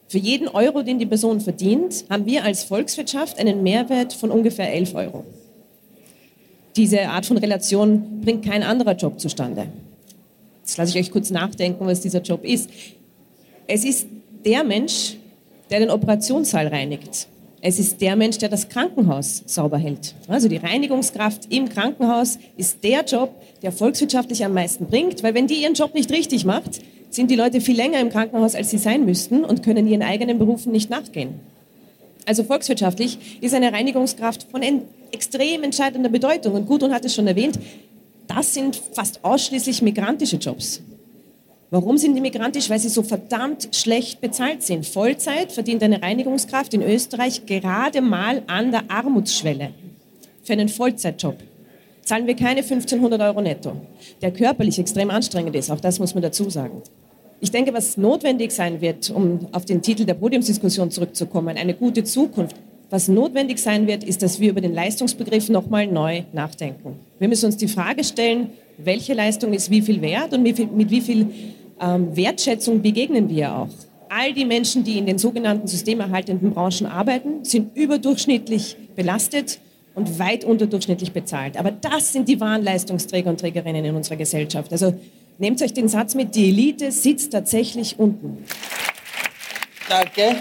[0.09, 4.73] Für jeden Euro, den die Person verdient, haben wir als Volkswirtschaft einen Mehrwert von ungefähr
[4.73, 5.25] 11 Euro.
[6.77, 9.67] Diese Art von Relation bringt kein anderer Job zustande.
[10.63, 12.71] Jetzt lasse ich euch kurz nachdenken, was dieser Job ist.
[13.67, 14.07] Es ist
[14.45, 15.17] der Mensch,
[15.71, 17.27] der den Operationssaal reinigt.
[17.61, 20.15] Es ist der Mensch, der das Krankenhaus sauber hält.
[20.29, 25.49] Also die Reinigungskraft im Krankenhaus ist der Job, der volkswirtschaftlich am meisten bringt, weil wenn
[25.49, 26.81] die ihren Job nicht richtig macht,
[27.17, 30.39] sind die Leute viel länger im Krankenhaus, als sie sein müssten und können ihren eigenen
[30.39, 31.41] Berufen nicht nachgehen.
[32.27, 34.63] Also volkswirtschaftlich ist eine Reinigungskraft von
[35.13, 36.55] extrem entscheidender Bedeutung.
[36.55, 37.59] Und Gudrun hat es schon erwähnt,
[38.27, 40.83] das sind fast ausschließlich migrantische Jobs.
[41.71, 42.71] Warum sind die migrantisch?
[42.71, 44.87] Weil sie so verdammt schlecht bezahlt sind.
[44.87, 49.71] Vollzeit verdient eine Reinigungskraft in Österreich gerade mal an der Armutsschwelle.
[50.43, 51.37] Für einen Vollzeitjob
[52.03, 53.73] zahlen wir keine 1500 Euro netto,
[54.23, 55.71] der körperlich extrem anstrengend ist.
[55.71, 56.83] Auch das muss man dazu sagen.
[57.41, 62.03] Ich denke, was notwendig sein wird, um auf den Titel der Podiumsdiskussion zurückzukommen, eine gute
[62.03, 62.57] Zukunft,
[62.89, 67.01] was notwendig sein wird, ist, dass wir über den Leistungsbegriff nochmal neu nachdenken.
[67.19, 71.01] Wir müssen uns die Frage stellen, welche Leistung ist wie viel wert und mit wie
[71.01, 71.27] viel
[71.81, 73.69] ähm, Wertschätzung begegnen wir auch.
[74.09, 79.59] All die Menschen, die in den sogenannten systemerhaltenden Branchen arbeiten, sind überdurchschnittlich belastet
[79.95, 81.59] und weit unterdurchschnittlich bezahlt.
[81.59, 84.71] Aber das sind die wahren Leistungsträger und Trägerinnen in unserer Gesellschaft.
[84.71, 84.95] Also
[85.39, 88.45] nehmt euch den Satz mit, die Elite sitzt tatsächlich unten.
[89.89, 90.39] Danke.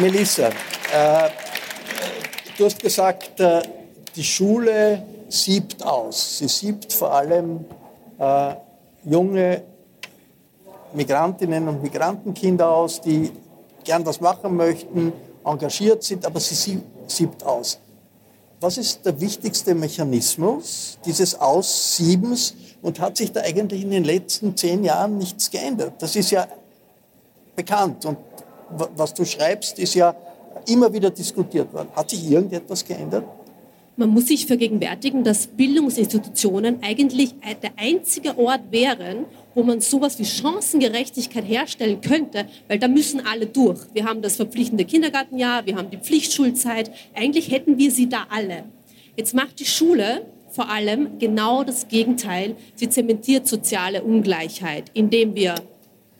[0.00, 1.30] Melissa, äh,
[2.56, 3.62] du hast gesagt, äh,
[4.14, 6.38] die Schule siebt aus.
[6.38, 7.64] Sie siebt vor allem
[8.18, 8.54] äh,
[9.04, 9.62] junge
[10.92, 13.30] Migrantinnen und Migrantenkinder aus, die
[13.84, 15.12] gern was machen möchten,
[15.44, 17.78] engagiert sind, aber sie siebt aus.
[18.60, 24.56] Was ist der wichtigste Mechanismus dieses Aussiebens und hat sich da eigentlich in den letzten
[24.56, 25.94] zehn Jahren nichts geändert?
[26.00, 26.46] Das ist ja
[27.56, 28.18] bekannt und
[28.96, 30.14] was du schreibst, ist ja
[30.66, 31.88] immer wieder diskutiert worden.
[31.94, 33.24] Hat sich irgendetwas geändert?
[33.96, 39.24] Man muss sich vergegenwärtigen, dass Bildungsinstitutionen eigentlich der einzige Ort wären,
[39.56, 43.80] wo man sowas wie Chancengerechtigkeit herstellen könnte, weil da müssen alle durch.
[43.94, 46.92] Wir haben das verpflichtende Kindergartenjahr, wir haben die Pflichtschulzeit.
[47.12, 48.64] Eigentlich hätten wir sie da alle.
[49.16, 50.24] Jetzt macht die Schule
[50.58, 52.56] vor allem genau das Gegenteil.
[52.74, 55.54] Sie zementiert soziale Ungleichheit, indem wir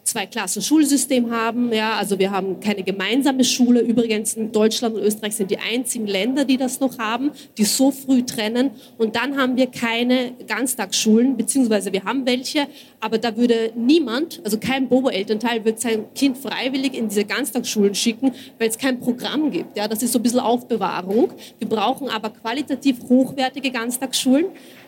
[0.09, 1.73] zwei Klassen Schulsystem haben.
[1.73, 3.81] Ja, also wir haben keine gemeinsame Schule.
[3.81, 7.91] Übrigens in Deutschland und Österreich sind die einzigen Länder, die das noch haben, die so
[7.91, 8.71] früh trennen.
[8.97, 12.67] Und dann haben wir keine Ganztagsschulen, beziehungsweise wir haben welche,
[13.01, 18.33] aber da würde niemand, also kein Bobo-Elternteil, wird sein Kind freiwillig in diese Ganztagsschulen schicken,
[18.59, 19.77] weil es kein Programm gibt.
[19.77, 21.33] Ja, das ist so ein bisschen Aufbewahrung.
[21.59, 24.47] Wir brauchen aber qualitativ hochwertige Ganztagsschulen,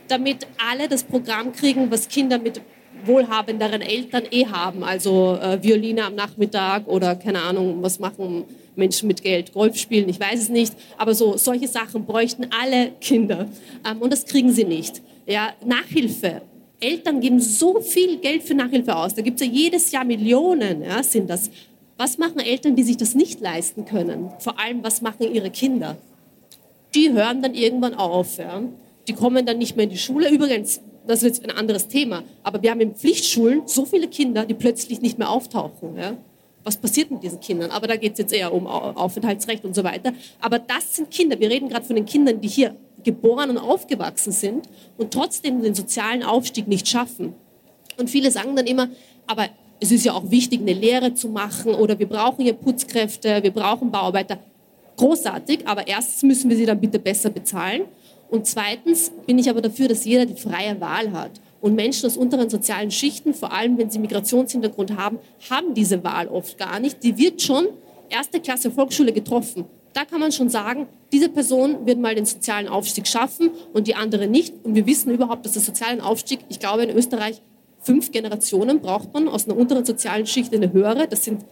[0.08, 2.60] damit alle das Programm kriegen, was Kinder mit
[3.06, 4.84] wohlhabenderen Eltern eh haben.
[4.84, 8.44] Also äh, Violine am Nachmittag oder keine Ahnung, was machen
[8.76, 10.74] Menschen mit Geld, Golf spielen, ich weiß es nicht.
[10.98, 13.48] Aber so solche Sachen bräuchten alle Kinder
[13.88, 15.02] ähm, und das kriegen sie nicht.
[15.26, 16.42] Ja, Nachhilfe.
[16.80, 19.14] Eltern geben so viel Geld für Nachhilfe aus.
[19.14, 21.50] Da gibt es ja jedes Jahr Millionen, ja, sind das.
[21.98, 24.30] Was machen Eltern, die sich das nicht leisten können?
[24.38, 25.98] Vor allem, was machen ihre Kinder?
[26.94, 28.38] Die hören dann irgendwann auf.
[28.38, 28.62] Ja.
[29.06, 30.30] Die kommen dann nicht mehr in die Schule.
[30.30, 32.22] Übrigens, das ist jetzt ein anderes Thema.
[32.42, 35.96] Aber wir haben in Pflichtschulen so viele Kinder, die plötzlich nicht mehr auftauchen.
[35.96, 36.16] Ja?
[36.62, 37.70] Was passiert mit diesen Kindern?
[37.70, 40.12] Aber da geht es jetzt eher um Aufenthaltsrecht und so weiter.
[40.40, 41.38] Aber das sind Kinder.
[41.40, 45.74] Wir reden gerade von den Kindern, die hier geboren und aufgewachsen sind und trotzdem den
[45.74, 47.34] sozialen Aufstieg nicht schaffen.
[47.96, 48.88] Und viele sagen dann immer,
[49.26, 49.48] aber
[49.80, 53.50] es ist ja auch wichtig, eine Lehre zu machen oder wir brauchen hier Putzkräfte, wir
[53.50, 54.38] brauchen Bauarbeiter.
[54.98, 57.84] Großartig, aber erstens müssen wir sie dann bitte besser bezahlen
[58.30, 61.32] und zweitens bin ich aber dafür, dass jeder die freie Wahl hat.
[61.60, 65.18] Und Menschen aus unteren sozialen Schichten, vor allem wenn sie Migrationshintergrund haben,
[65.50, 67.02] haben diese Wahl oft gar nicht.
[67.02, 67.66] Die wird schon
[68.08, 69.64] erste Klasse Volksschule getroffen.
[69.92, 73.96] Da kann man schon sagen, diese Person wird mal den sozialen Aufstieg schaffen und die
[73.96, 74.54] andere nicht.
[74.62, 77.42] Und wir wissen überhaupt, dass der soziale Aufstieg, ich glaube in Österreich,
[77.80, 81.08] fünf Generationen braucht man aus einer unteren sozialen Schicht in eine höhere.
[81.08, 81.44] Das sind,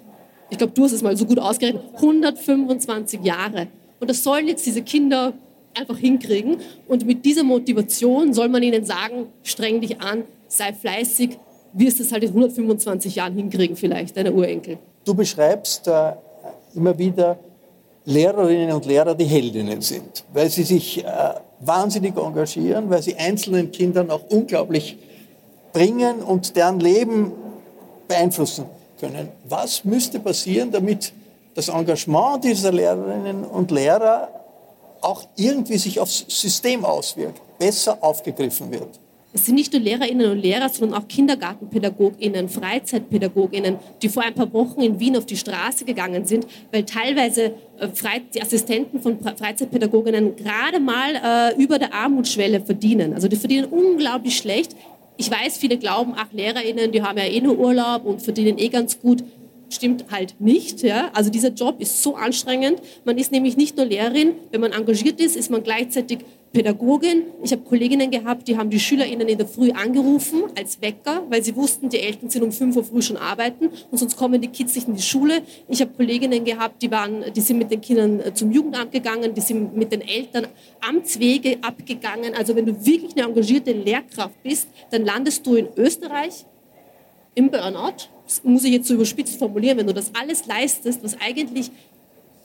[0.48, 3.66] ich glaube, du hast es mal so gut ausgerechnet, 125 Jahre.
[3.98, 5.34] Und das sollen jetzt diese Kinder
[5.78, 6.58] einfach hinkriegen.
[6.86, 11.38] Und mit dieser Motivation soll man ihnen sagen, streng dich an, sei fleißig,
[11.72, 14.78] wirst es halt in 125 Jahren hinkriegen vielleicht, deine Urenkel.
[15.04, 16.12] Du beschreibst äh,
[16.74, 17.38] immer wieder
[18.04, 21.06] Lehrerinnen und Lehrer, die Heldinnen sind, weil sie sich äh,
[21.60, 24.96] wahnsinnig engagieren, weil sie einzelnen Kindern auch unglaublich
[25.72, 27.32] bringen und deren Leben
[28.06, 28.64] beeinflussen
[28.98, 29.28] können.
[29.46, 31.12] Was müsste passieren, damit
[31.54, 34.28] das Engagement dieser Lehrerinnen und Lehrer
[35.00, 39.00] auch irgendwie sich aufs System auswirkt, besser aufgegriffen wird.
[39.34, 44.50] Es sind nicht nur Lehrerinnen und Lehrer, sondern auch Kindergartenpädagoginnen, Freizeitpädagoginnen, die vor ein paar
[44.54, 47.88] Wochen in Wien auf die Straße gegangen sind, weil teilweise äh,
[48.34, 51.14] die Assistenten von Freizeitpädagoginnen gerade mal
[51.54, 53.12] äh, über der Armutsschwelle verdienen.
[53.12, 54.74] Also die verdienen unglaublich schlecht.
[55.18, 58.68] Ich weiß, viele glauben, ach, Lehrerinnen, die haben ja eh nur Urlaub und verdienen eh
[58.68, 59.22] ganz gut
[59.70, 60.82] stimmt halt nicht.
[60.82, 61.10] Ja?
[61.14, 62.80] Also dieser Job ist so anstrengend.
[63.04, 66.20] Man ist nämlich nicht nur Lehrerin, wenn man engagiert ist, ist man gleichzeitig
[66.52, 67.24] Pädagogin.
[67.42, 71.42] Ich habe Kolleginnen gehabt, die haben die SchülerInnen in der Früh angerufen als Wecker, weil
[71.42, 74.48] sie wussten, die Eltern sind um 5 Uhr früh schon arbeiten und sonst kommen die
[74.48, 75.42] Kids nicht in die Schule.
[75.68, 79.34] Ich habe Kolleginnen gehabt, die, waren, die sind mit den Kindern äh, zum Jugendamt gegangen,
[79.34, 80.46] die sind mit den Eltern
[80.80, 82.34] Amtswege abgegangen.
[82.34, 86.46] Also wenn du wirklich eine engagierte Lehrkraft bist, dann landest du in Österreich
[87.34, 91.16] im Burnout das muss ich jetzt so überspitzt formulieren, wenn du das alles leistest, was
[91.18, 91.70] eigentlich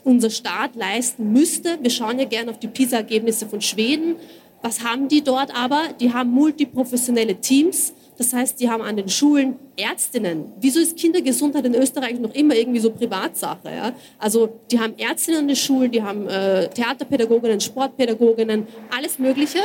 [0.05, 1.77] unser Staat leisten müsste.
[1.81, 4.15] Wir schauen ja gerne auf die PISA-Ergebnisse von Schweden.
[4.61, 5.81] Was haben die dort aber?
[5.99, 7.93] Die haben multiprofessionelle Teams.
[8.17, 10.53] Das heißt, die haben an den Schulen Ärztinnen.
[10.61, 13.69] Wieso ist Kindergesundheit in Österreich noch immer irgendwie so Privatsache?
[13.75, 13.91] Ja?
[14.19, 19.59] Also die haben Ärztinnen an den Schulen, die haben äh, Theaterpädagoginnen, Sportpädagoginnen, alles Mögliche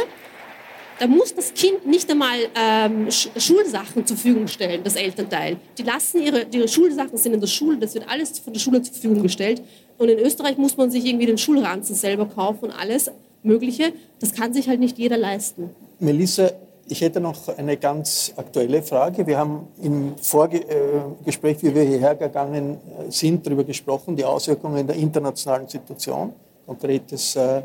[0.98, 5.56] da muss das Kind nicht einmal ähm, Schulsachen zur Verfügung stellen, das Elternteil.
[5.76, 8.82] Die lassen ihre, ihre Schulsachen sind in der Schule, das wird alles von der Schule
[8.82, 9.62] zur Verfügung gestellt.
[9.96, 13.10] Und in Österreich muss man sich irgendwie den Schulranzen selber kaufen und alles
[13.42, 13.92] Mögliche.
[14.20, 15.70] Das kann sich halt nicht jeder leisten.
[16.00, 16.50] Melissa,
[16.88, 19.26] ich hätte noch eine ganz aktuelle Frage.
[19.26, 24.96] Wir haben im Vorgespräch, wie wir hierher gegangen äh, sind, darüber gesprochen, die Auswirkungen der
[24.96, 26.32] internationalen Situation,
[26.66, 27.58] konkret des äh,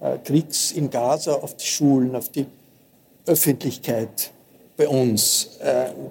[0.00, 2.46] äh, Kriegs in Gaza auf die Schulen, auf die
[3.28, 4.32] Öffentlichkeit
[4.76, 5.58] bei uns.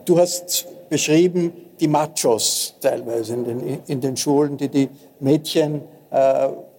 [0.05, 5.81] Du hast beschrieben die Machos teilweise in den, in den Schulen, die die Mädchen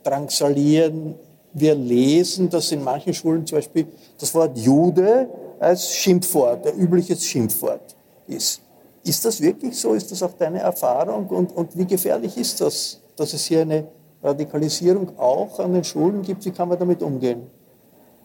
[0.03, 1.15] drangsalieren.
[1.53, 3.87] Wir lesen, dass in manchen Schulen zum Beispiel
[4.19, 7.97] das Wort Jude als Schimpfwort, ein übliches Schimpfwort
[8.27, 8.61] ist.
[9.05, 9.95] Ist das wirklich so?
[9.95, 11.27] Ist das auch deine Erfahrung?
[11.29, 13.87] Und, und wie gefährlich ist das, dass es hier eine
[14.23, 16.45] Radikalisierung auch an den Schulen gibt?
[16.45, 17.43] Wie kann man damit umgehen?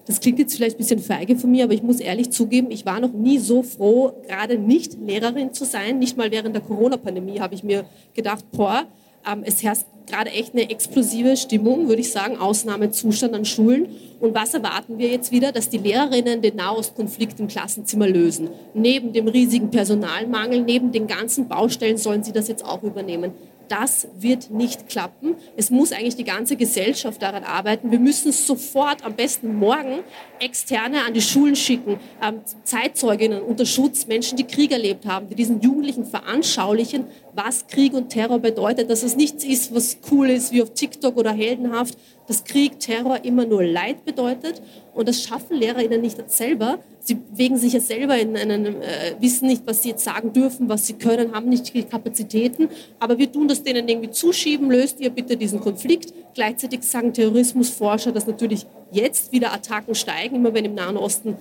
[0.06, 2.86] Das klingt jetzt vielleicht ein bisschen feige von mir, aber ich muss ehrlich zugeben, ich
[2.86, 6.00] war noch nie so froh, gerade nicht Lehrerin zu sein.
[6.00, 8.86] Nicht mal während der Corona-Pandemie habe ich mir gedacht, boah,
[9.26, 13.88] ähm, es herrscht gerade echt eine explosive Stimmung, würde ich sagen, Ausnahmezustand an Schulen.
[14.20, 15.52] Und was erwarten wir jetzt wieder?
[15.52, 18.50] Dass die Lehrerinnen den Nahostkonflikt im Klassenzimmer lösen.
[18.74, 23.32] Neben dem riesigen Personalmangel, neben den ganzen Baustellen sollen sie das jetzt auch übernehmen.
[23.68, 25.36] Das wird nicht klappen.
[25.56, 27.92] Es muss eigentlich die ganze Gesellschaft daran arbeiten.
[27.92, 30.00] Wir müssen sofort, am besten morgen,
[30.40, 35.36] Externe an die Schulen schicken, ähm, Zeitzeuginnen unter Schutz, Menschen, die Krieg erlebt haben, die
[35.36, 40.52] diesen Jugendlichen veranschaulichen, was Krieg und Terror bedeutet, dass es nichts ist, was cool ist
[40.52, 44.62] wie auf TikTok oder heldenhaft, dass Krieg, Terror immer nur Leid bedeutet.
[44.94, 46.80] Und das schaffen LehrerInnen nicht selber.
[47.00, 50.70] Sie bewegen sich ja selber in einem, äh, wissen nicht, was sie jetzt sagen dürfen,
[50.70, 52.70] was sie können, haben nicht die Kapazitäten.
[53.00, 56.14] Aber wir tun das denen irgendwie zuschieben, löst ihr bitte diesen Konflikt.
[56.34, 61.36] Gleichzeitig sagen Terrorismusforscher, dass natürlich jetzt wieder Attacken steigen, immer wenn im Nahen Osten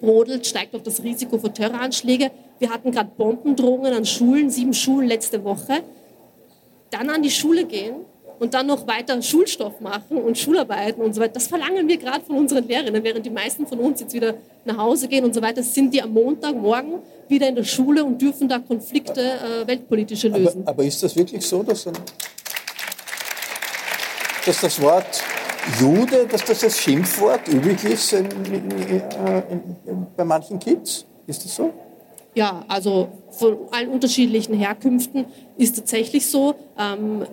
[0.00, 2.30] brodelt, steigt auch das Risiko für Terroranschläge.
[2.62, 5.82] Wir hatten gerade Bombendrohungen an Schulen, sieben Schulen letzte Woche.
[6.90, 8.04] Dann an die Schule gehen
[8.38, 11.32] und dann noch weiter Schulstoff machen und Schularbeiten und so weiter.
[11.32, 14.76] Das verlangen wir gerade von unseren Lehrerinnen, während die meisten von uns jetzt wieder nach
[14.76, 18.48] Hause gehen und so weiter, sind die am Montagmorgen wieder in der Schule und dürfen
[18.48, 20.62] da Konflikte äh, weltpolitische lösen.
[20.62, 21.94] Aber, aber, ist das wirklich so, dass, ein,
[24.46, 25.20] dass das Wort
[25.80, 28.70] Jude, dass das als Schimpfwort üblich ist in, in,
[29.84, 31.04] in, bei manchen Kids?
[31.26, 31.72] Ist das so?
[32.34, 35.26] Ja, also von allen unterschiedlichen Herkünften
[35.58, 36.54] ist tatsächlich so.
[36.78, 37.26] Ähm,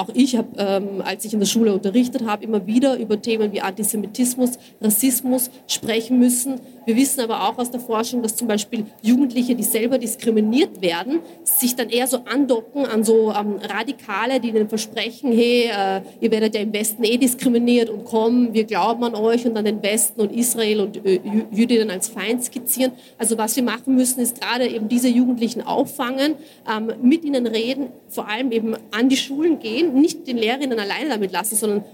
[0.00, 3.52] auch ich habe, ähm, als ich in der Schule unterrichtet habe, immer wieder über Themen
[3.52, 6.60] wie Antisemitismus, Rassismus sprechen müssen.
[6.86, 11.20] Wir wissen aber auch aus der Forschung, dass zum Beispiel Jugendliche, die selber diskriminiert werden,
[11.44, 16.30] sich dann eher so andocken an so ähm, Radikale, die ihnen versprechen, hey, äh, ihr
[16.30, 19.82] werdet ja im Westen eh diskriminiert und kommen, wir glauben an euch und an den
[19.82, 21.20] Westen und Israel und äh,
[21.52, 22.92] Jüdinnen als Feind skizzieren.
[23.18, 26.34] Also was wir machen müssen, ist gerade eben diese Jugendlichen auffangen,
[26.68, 31.10] ähm, mit ihnen reden, vor allem eben an die Schulen gehen, nicht den Lehrerinnen alleine
[31.10, 31.84] damit lassen, sondern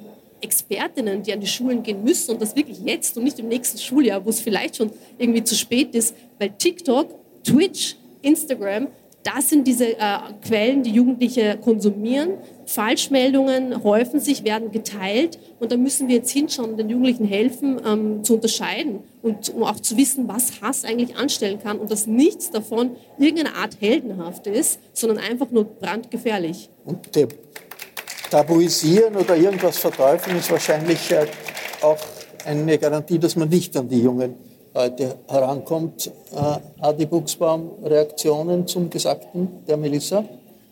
[0.41, 3.79] Expertinnen, die an die Schulen gehen müssen und das wirklich jetzt und nicht im nächsten
[3.79, 8.89] Schuljahr, wo es vielleicht schon irgendwie zu spät ist, weil TikTok, Twitch, Instagram,
[9.27, 12.35] das sind diese äh, Quellen, die Jugendliche konsumieren.
[12.65, 17.81] Falschmeldungen häufen sich, werden geteilt und da müssen wir jetzt hinschauen und den Jugendlichen helfen,
[17.85, 22.07] ähm, zu unterscheiden und um auch zu wissen, was Hass eigentlich anstellen kann und dass
[22.07, 26.69] nichts davon irgendeine Art heldenhaft ist, sondern einfach nur brandgefährlich.
[26.85, 27.27] Und der
[28.31, 31.27] tabuisieren oder irgendwas verteufeln ist wahrscheinlich äh,
[31.83, 31.99] auch
[32.45, 34.35] eine Garantie, dass man nicht an die jungen
[34.75, 36.11] Leute herankommt.
[36.33, 40.25] Äh, Adi Buchsbaum, Reaktionen zum Gesagten der Melissa?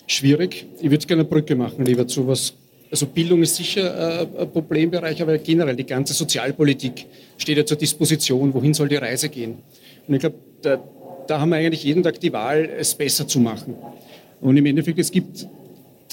[0.07, 0.67] Schwierig.
[0.81, 2.53] Ich würde gerne eine Brücke machen, lieber zu was.
[2.91, 7.07] Also Bildung ist sicher äh, ein Problembereich, aber generell die ganze Sozialpolitik
[7.39, 8.53] steht ja zur Disposition.
[8.53, 9.59] Wohin soll die Reise gehen?
[10.07, 10.79] Und ich glaube, da,
[11.27, 13.75] da haben wir eigentlich jeden Tag die Wahl, es besser zu machen.
[14.41, 15.49] Und im Endeffekt, es gibt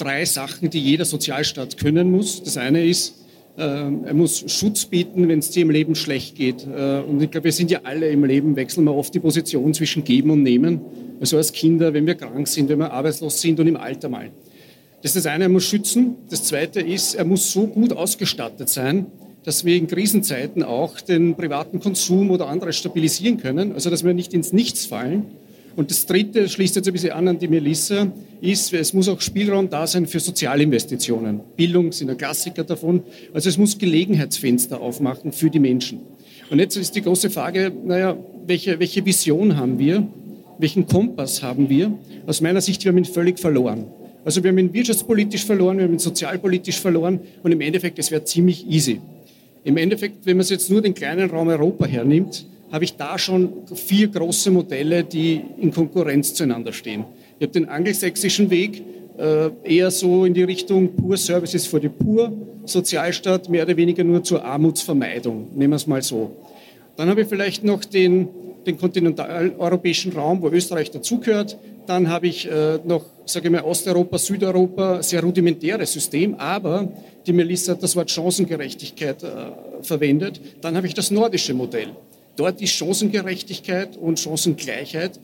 [0.02, 2.42] drei Sachen, die jeder Sozialstaat können muss.
[2.42, 3.22] Das eine ist,
[3.56, 6.66] äh, er muss Schutz bieten, wenn es dir im Leben schlecht geht.
[6.66, 9.74] Äh, und ich glaube, wir sind ja alle im Leben, wechseln wir oft die Position
[9.74, 10.80] zwischen Geben und Nehmen.
[11.20, 14.30] Also als Kinder, wenn wir krank sind, wenn wir arbeitslos sind und im Alter mal.
[15.02, 16.16] Das ist das eine, er muss schützen.
[16.30, 19.06] Das zweite ist, er muss so gut ausgestattet sein,
[19.44, 24.14] dass wir in Krisenzeiten auch den privaten Konsum oder anderes stabilisieren können, also dass wir
[24.14, 25.24] nicht ins Nichts fallen.
[25.74, 29.20] Und das Dritte, schließt jetzt ein bisschen an an die Melissa, ist, es muss auch
[29.20, 31.40] Spielraum da sein für Sozialinvestitionen.
[31.56, 33.02] Bildung sind ein Klassiker davon.
[33.32, 36.00] Also es muss Gelegenheitsfenster aufmachen für die Menschen.
[36.50, 40.06] Und jetzt ist die große Frage, naja, welche, welche Vision haben wir?
[40.58, 41.96] Welchen Kompass haben wir?
[42.26, 43.86] Aus meiner Sicht, wir haben ihn völlig verloren.
[44.24, 48.10] Also wir haben ihn wirtschaftspolitisch verloren, wir haben ihn sozialpolitisch verloren und im Endeffekt, es
[48.10, 49.00] wäre ziemlich easy.
[49.64, 53.52] Im Endeffekt, wenn man jetzt nur den kleinen Raum Europa hernimmt, habe ich da schon
[53.74, 57.04] vier große Modelle, die in Konkurrenz zueinander stehen.
[57.38, 58.82] Ich habe den angelsächsischen Weg,
[59.18, 62.32] äh, eher so in die Richtung Pur Services for the Pur,
[62.64, 66.36] Sozialstaat, mehr oder weniger nur zur Armutsvermeidung, nehmen wir es mal so.
[66.96, 68.28] Dann habe ich vielleicht noch den
[68.66, 71.58] den kontinentaleuropäischen Raum, wo Österreich dazugehört.
[71.86, 76.88] Dann habe ich äh, noch, sage ich mal, Osteuropa, Südeuropa, sehr rudimentäres System, aber
[77.26, 79.26] die Melissa hat das Wort Chancengerechtigkeit äh,
[79.82, 80.40] verwendet.
[80.60, 81.88] Dann habe ich das nordische Modell.
[82.36, 85.20] Dort ist Chancengerechtigkeit und Chancengleichheit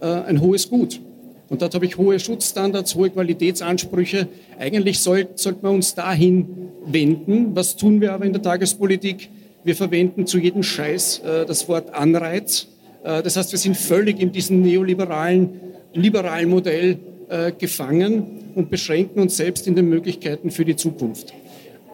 [0.00, 1.00] äh, ein hohes Gut.
[1.48, 4.28] Und dort habe ich hohe Schutzstandards, hohe Qualitätsansprüche.
[4.58, 7.54] Eigentlich soll, sollte man uns dahin wenden.
[7.54, 9.28] Was tun wir aber in der Tagespolitik?
[9.62, 12.68] Wir verwenden zu jedem Scheiß äh, das Wort Anreiz.
[13.04, 15.60] Äh, das heißt, wir sind völlig in diesem neoliberalen
[15.96, 16.98] liberalen Modell
[17.28, 21.32] äh, gefangen und beschränken uns selbst in den Möglichkeiten für die Zukunft.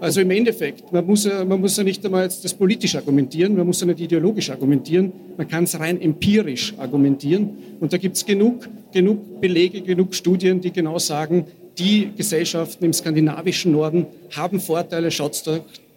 [0.03, 3.65] Also im Endeffekt, man muss, ja, man muss ja nicht einmal das politisch argumentieren, man
[3.65, 7.51] muss ja nicht ideologisch argumentieren, man kann es rein empirisch argumentieren.
[7.79, 11.47] Und da gibt es genug, genug Belege, genug Studien, die genau sagen,
[11.79, 15.41] die Gesellschaften im skandinavischen Norden haben Vorteile, schaut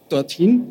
[0.08, 0.62] dorthin.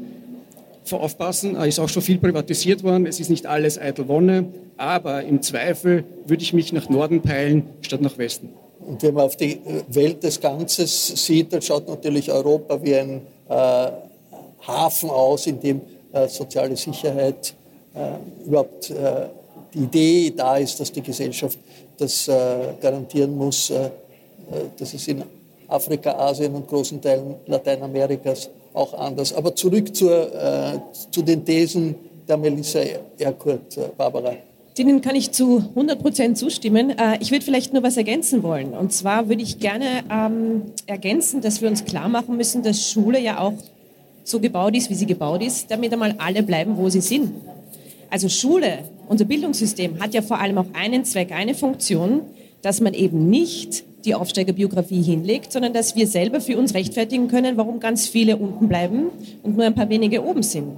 [0.89, 4.45] Aufpassen, ist auch schon viel privatisiert worden, es ist nicht alles eitel Wonne,
[4.77, 8.51] aber im Zweifel würde ich mich nach Norden peilen statt nach Westen.
[8.87, 13.21] Und wenn man auf die Welt des Ganzen sieht, dann schaut natürlich Europa wie ein
[13.49, 13.87] äh,
[14.67, 15.81] Hafen aus, in dem
[16.11, 17.53] äh, soziale Sicherheit
[17.95, 19.27] äh, überhaupt äh,
[19.73, 21.57] die Idee da ist, dass die Gesellschaft
[21.97, 22.33] das äh,
[22.79, 23.69] garantieren muss.
[23.69, 23.89] Äh,
[24.77, 25.23] das ist in
[25.67, 29.33] Afrika, Asien und großen Teilen Lateinamerikas auch anders.
[29.33, 31.95] Aber zurück zur, zu den Thesen
[32.27, 32.81] der Melissa
[33.17, 34.35] Erkurt, Barbara.
[34.77, 36.89] Denen kann ich zu 100 Prozent zustimmen.
[36.89, 38.73] Äh, ich würde vielleicht nur was ergänzen wollen.
[38.73, 43.19] Und zwar würde ich gerne ähm, ergänzen, dass wir uns klar machen müssen, dass Schule
[43.19, 43.53] ja auch
[44.25, 47.31] so gebaut ist, wie sie gebaut ist, damit einmal alle bleiben, wo sie sind.
[48.09, 52.21] Also Schule, unser Bildungssystem hat ja vor allem auch einen Zweck, eine Funktion,
[52.61, 57.55] dass man eben nicht die Aufsteigerbiografie hinlegt, sondern dass wir selber für uns rechtfertigen können,
[57.57, 59.05] warum ganz viele unten bleiben
[59.41, 60.77] und nur ein paar wenige oben sind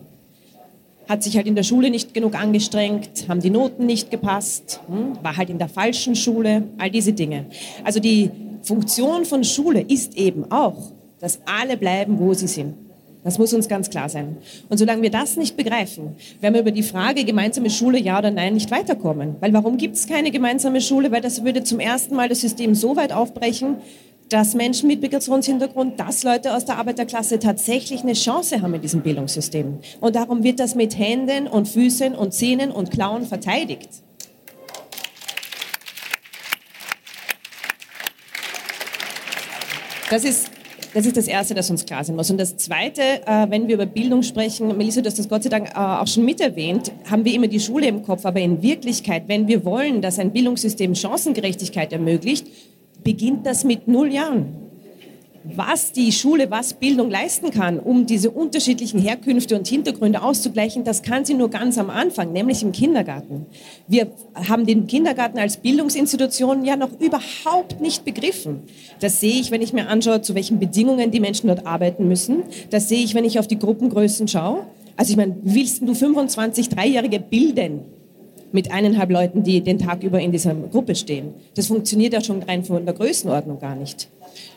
[1.07, 5.17] hat sich halt in der Schule nicht genug angestrengt, haben die Noten nicht gepasst, hm,
[5.23, 7.45] war halt in der falschen Schule, all diese Dinge.
[7.83, 8.31] Also die
[8.61, 12.75] Funktion von Schule ist eben auch, dass alle bleiben, wo sie sind.
[13.23, 14.37] Das muss uns ganz klar sein.
[14.69, 18.31] Und solange wir das nicht begreifen, werden wir über die Frage gemeinsame Schule ja oder
[18.31, 19.35] nein nicht weiterkommen.
[19.41, 21.11] Weil warum gibt es keine gemeinsame Schule?
[21.11, 23.77] Weil das würde zum ersten Mal das System so weit aufbrechen,
[24.29, 29.01] dass Menschen mit Migrationshintergrund, dass Leute aus der Arbeiterklasse tatsächlich eine Chance haben in diesem
[29.01, 29.79] Bildungssystem.
[30.01, 33.89] Und darum wird das mit Händen und Füßen und Zähnen und Klauen verteidigt.
[40.09, 40.49] Das ist,
[40.93, 42.31] das ist das Erste, das uns klar sein muss.
[42.31, 45.49] Und das Zweite, äh, wenn wir über Bildung sprechen, Melissa, du hast das Gott sei
[45.49, 48.25] Dank äh, auch schon miterwähnt, haben wir immer die Schule im Kopf.
[48.25, 52.47] Aber in Wirklichkeit, wenn wir wollen, dass ein Bildungssystem Chancengerechtigkeit ermöglicht,
[53.07, 54.47] beginnt das mit null Jahren.
[55.55, 61.03] Was die Schule, was Bildung leisten kann, um diese unterschiedlichen Herkünfte und Hintergründe auszugleichen, das
[61.03, 63.45] kann sie nur ganz am Anfang, nämlich im Kindergarten.
[63.87, 64.11] Wir
[64.49, 68.63] haben den Kindergarten als Bildungsinstitution ja noch überhaupt nicht begriffen.
[68.99, 72.43] Das sehe ich, wenn ich mir anschaue, zu welchen Bedingungen die Menschen dort arbeiten müssen.
[72.71, 74.67] Das sehe ich, wenn ich auf die Gruppengrößen schaue.
[74.97, 77.85] Also ich meine, willst du 25 Dreijährige bilden?
[78.51, 81.33] Mit eineinhalb Leuten, die den Tag über in dieser Gruppe stehen.
[81.55, 84.09] Das funktioniert ja schon rein von der Größenordnung gar nicht.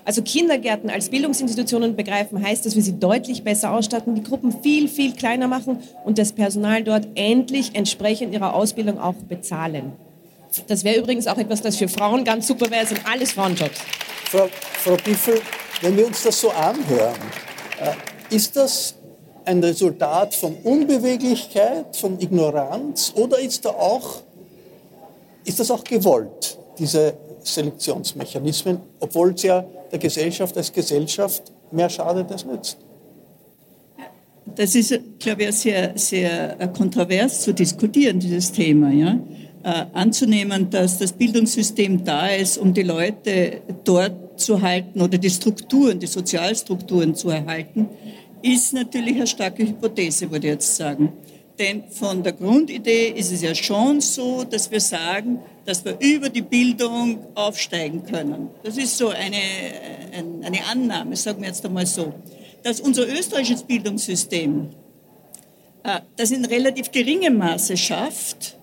[0.04, 4.88] Also Kindergärten als Bildungsinstitutionen begreifen heißt, dass wir sie deutlich besser ausstatten, die Gruppen viel,
[4.88, 9.92] viel kleiner machen und das Personal dort endlich entsprechend ihrer Ausbildung auch bezahlen.
[10.66, 13.80] Das wäre übrigens auch etwas, das für Frauen ganz super wäre, sind alles Frauenjobs.
[14.24, 14.48] Frau,
[14.82, 15.40] Frau Biffel,
[15.80, 17.16] wenn wir uns das so anhören,
[17.80, 18.96] äh, ist das
[19.44, 24.22] ein Resultat von Unbeweglichkeit, von Ignoranz oder ist, da auch,
[25.44, 32.30] ist das auch gewollt, diese Selektionsmechanismen, obwohl es ja der Gesellschaft als Gesellschaft mehr schadet
[32.30, 32.78] als nützt?
[34.54, 38.90] Das ist, glaube ich, sehr, sehr kontrovers zu diskutieren, dieses Thema.
[38.90, 39.18] Ja?
[39.62, 45.28] Äh, anzunehmen, dass das Bildungssystem da ist, um die Leute dort zu halten oder die
[45.28, 47.90] Strukturen, die Sozialstrukturen zu erhalten,
[48.42, 51.12] ist natürlich eine starke Hypothese, würde ich jetzt sagen.
[51.58, 56.30] Denn von der Grundidee ist es ja schon so, dass wir sagen, dass wir über
[56.30, 58.48] die Bildung aufsteigen können.
[58.62, 59.36] Das ist so eine,
[60.42, 62.14] eine Annahme, sagen wir jetzt einmal so.
[62.62, 64.70] Dass unser österreichisches Bildungssystem
[65.82, 68.56] äh, das in relativ geringem Maße schafft,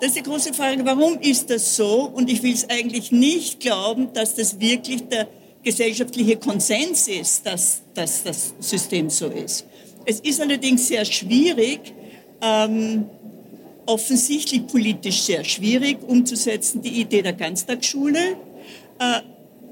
[0.00, 2.10] das ist die große Frage, warum ist das so?
[2.12, 5.28] Und ich will es eigentlich nicht glauben, dass das wirklich der
[5.62, 9.66] gesellschaftliche Konsens ist, dass, dass das System so ist.
[10.04, 11.92] Es ist allerdings sehr schwierig,
[12.40, 13.06] ähm,
[13.86, 18.36] offensichtlich politisch sehr schwierig umzusetzen, die Idee der Ganztagsschule,
[18.98, 19.20] äh,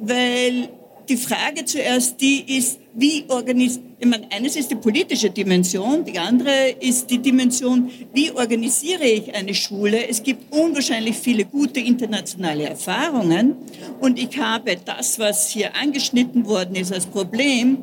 [0.01, 0.69] weil
[1.11, 6.19] die Frage zuerst, die ist, wie organisiert, ich meine, eines ist die politische Dimension, die
[6.19, 10.09] andere ist die Dimension, wie organisiere ich eine Schule.
[10.09, 13.57] Es gibt unwahrscheinlich viele gute internationale Erfahrungen
[14.01, 17.83] und ich habe das, was hier angeschnitten worden ist als Problem,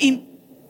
[0.00, 0.22] in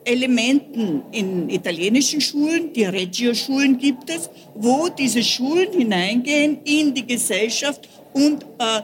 [0.03, 7.89] Elementen in italienischen Schulen, die Reggio-Schulen gibt es, wo diese Schulen hineingehen in die Gesellschaft
[8.13, 8.81] und äh,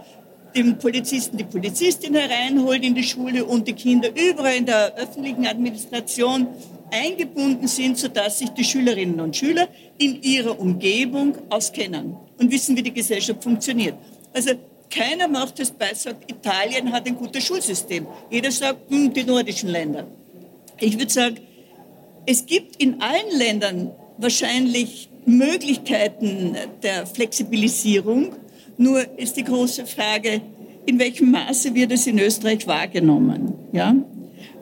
[0.55, 5.45] den Polizisten die Polizistin hereinholen in die Schule und die Kinder überall in der öffentlichen
[5.47, 6.47] Administration
[6.91, 12.83] eingebunden sind, sodass sich die Schülerinnen und Schüler in ihrer Umgebung auskennen und wissen, wie
[12.83, 13.95] die Gesellschaft funktioniert.
[14.33, 14.51] Also
[14.89, 18.05] keiner macht es bei, sagt, Italien hat ein gutes Schulsystem.
[18.29, 20.05] Jeder sagt, hm, die nordischen Länder.
[20.79, 21.37] Ich würde sagen,
[22.25, 28.35] es gibt in allen Ländern wahrscheinlich Möglichkeiten der Flexibilisierung.
[28.77, 30.41] Nur ist die große Frage,
[30.85, 33.53] in welchem Maße wird es in Österreich wahrgenommen?
[33.71, 33.95] Ja?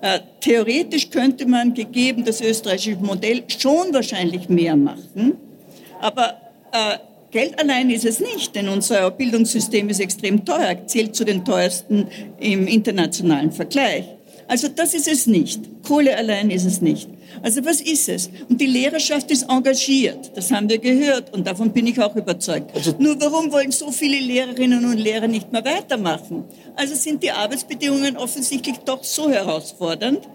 [0.02, 5.34] Äh, theoretisch könnte man, gegeben das österreichische Modell, schon wahrscheinlich mehr machen.
[6.00, 6.34] Aber
[6.72, 6.98] äh,
[7.32, 12.08] Geld allein ist es nicht, denn unser Bildungssystem ist extrem teuer, zählt zu den teuersten
[12.40, 14.06] im internationalen Vergleich.
[14.48, 15.62] Also das ist es nicht.
[15.88, 17.10] Kohle allein ist es nicht.
[17.42, 18.30] Also was ist es?
[18.50, 20.32] Und die Lehrerschaft ist engagiert.
[20.36, 22.76] Das haben wir gehört und davon bin ich auch überzeugt.
[22.76, 26.46] Also Nur warum wollen so viele Lehrerinnen und Lehrer nicht mehr weitermachen?
[26.76, 30.28] Also sind die Arbeitsbedingungen offensichtlich doch so herausfordernd.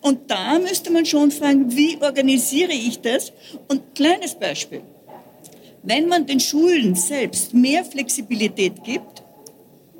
[0.00, 3.32] Und da müsste man schon fragen, wie organisiere ich das?
[3.68, 4.82] Und kleines Beispiel.
[5.84, 9.22] Wenn man den Schulen selbst mehr Flexibilität gibt,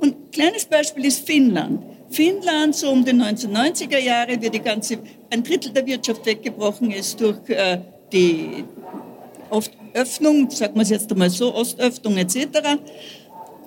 [0.03, 1.85] und kleines Beispiel ist Finnland.
[2.13, 4.99] Finnland, so um die 1990er Jahre, wie die ganze,
[5.31, 7.79] ein Drittel der Wirtschaft weggebrochen ist durch äh,
[8.13, 8.65] die
[9.95, 12.47] Öffnung, sagen wir es jetzt einmal so, Ostöffnung etc.,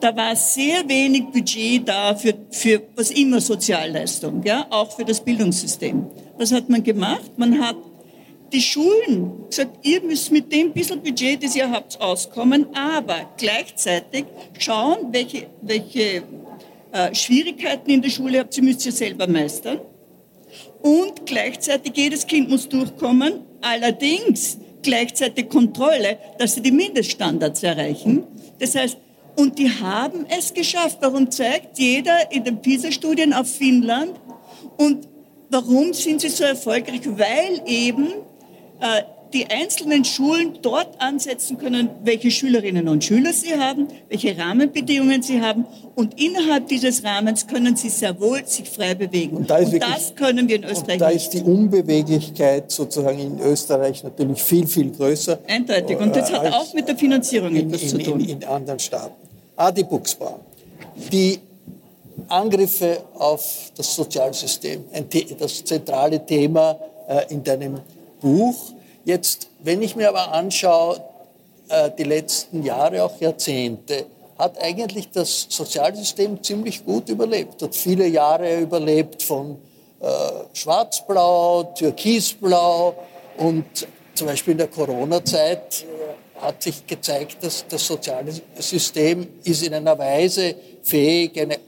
[0.01, 5.23] da war sehr wenig Budget da für, für was immer Sozialleistung, ja, auch für das
[5.23, 6.05] Bildungssystem.
[6.37, 7.31] Was hat man gemacht?
[7.37, 7.77] Man hat
[8.51, 14.25] die Schulen gesagt, ihr müsst mit dem bisschen Budget, das ihr habt, auskommen, aber gleichzeitig
[14.59, 16.23] schauen, welche, welche
[16.95, 19.81] äh, Schwierigkeiten in der Schule habt, sie müsst ihr selber meistern.
[20.81, 28.23] Und gleichzeitig jedes Kind muss durchkommen, allerdings gleichzeitig Kontrolle, dass sie die Mindeststandards erreichen.
[28.59, 28.97] Das heißt,
[29.35, 30.99] und die haben es geschafft.
[31.01, 34.11] Warum zeigt jeder in den PISA-Studien auf Finnland?
[34.77, 35.09] Und
[35.49, 37.01] warum sind sie so erfolgreich?
[37.03, 38.07] Weil eben
[38.79, 39.01] äh,
[39.35, 45.41] die einzelnen Schulen dort ansetzen können, welche Schülerinnen und Schüler sie haben, welche Rahmenbedingungen sie
[45.41, 45.65] haben.
[45.93, 49.35] Und innerhalb dieses Rahmens können sie sehr wohl sich frei bewegen.
[49.35, 50.93] Und, da und wirklich, das können wir in Österreich.
[50.93, 55.37] Und da ist die Unbeweglichkeit sozusagen in Österreich natürlich viel, viel größer.
[55.47, 55.99] Eindeutig.
[55.99, 58.19] Und das hat auch mit der Finanzierung in, etwas in, zu tun.
[58.21, 59.15] In, in anderen Staaten.
[59.57, 60.39] Adi Buchsbaum.
[61.11, 61.39] Die
[62.29, 64.85] Angriffe auf das Sozialsystem,
[65.37, 66.79] das zentrale Thema
[67.09, 67.81] äh, in deinem
[68.21, 68.74] Buch.
[69.05, 70.99] Jetzt, wenn ich mir aber anschaue,
[71.69, 78.07] äh, die letzten Jahre, auch Jahrzehnte, hat eigentlich das Sozialsystem ziemlich gut überlebt, hat viele
[78.07, 79.57] Jahre überlebt von
[79.99, 80.07] äh,
[80.53, 82.95] Schwarzblau, Türkisblau
[83.37, 83.65] und
[84.15, 85.85] zum Beispiel in der Corona-Zeit
[86.41, 91.59] hat sich gezeigt, dass das soziale System ist in einer Weise fähig, eine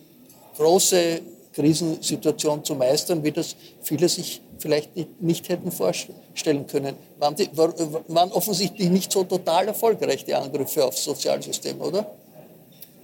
[0.58, 1.22] große
[1.54, 6.27] Krisensituation zu meistern, wie das viele sich vielleicht nicht, nicht hätten vorstellen
[6.68, 6.96] können.
[7.20, 12.10] Waren, die, waren offensichtlich nicht so total erfolgreich, die Angriffe aufs Sozialsystem, oder?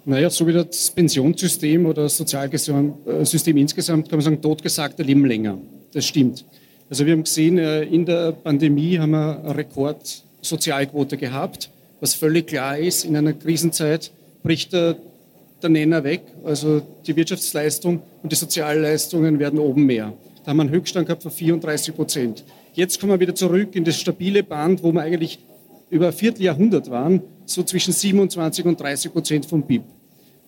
[0.06, 5.58] Naja, so wie das Pensionssystem oder das Sozialsystem insgesamt, kann man sagen, totgesagte leben länger.
[5.94, 6.44] Das stimmt.
[6.90, 11.70] Also wir haben gesehen, äh, in der Pandemie haben wir eine Rekordsozialquote gehabt,
[12.02, 14.12] was völlig klar ist, in einer Krisenzeit
[14.44, 14.98] bricht der,
[15.62, 20.12] der Nenner weg, also die Wirtschaftsleistung und die Sozialleistungen werden oben mehr.
[20.44, 22.44] Da haben wir einen Höchststand gehabt von 34 Prozent.
[22.76, 25.38] Jetzt kommen wir wieder zurück in das stabile Band, wo wir eigentlich
[25.92, 29.84] über ein Vierteljahrhundert waren, so zwischen 27 und 30 Prozent vom BIP.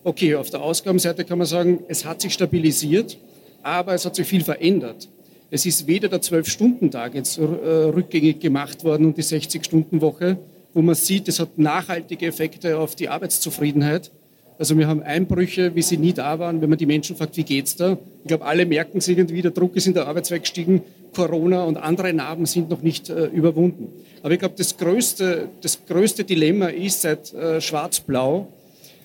[0.02, 3.16] Okay, auf der Ausgabenseite kann man sagen, es hat sich stabilisiert,
[3.62, 5.08] aber es hat sich viel verändert.
[5.52, 10.36] Es ist weder der 12-Stunden-Tag jetzt äh, rückgängig gemacht worden und die 60-Stunden-Woche,
[10.74, 14.10] wo man sieht, es hat nachhaltige Effekte auf die Arbeitszufriedenheit,
[14.58, 17.44] also wir haben Einbrüche, wie sie nie da waren, wenn man die Menschen fragt, wie
[17.44, 17.98] geht's da?
[18.22, 20.82] Ich glaube, alle merken es irgendwie, der Druck ist in der Arbeitswelt gestiegen,
[21.14, 23.88] Corona und andere Narben sind noch nicht äh, überwunden.
[24.22, 28.48] Aber ich glaube, das größte, das größte Dilemma ist seit äh, Schwarz-Blau,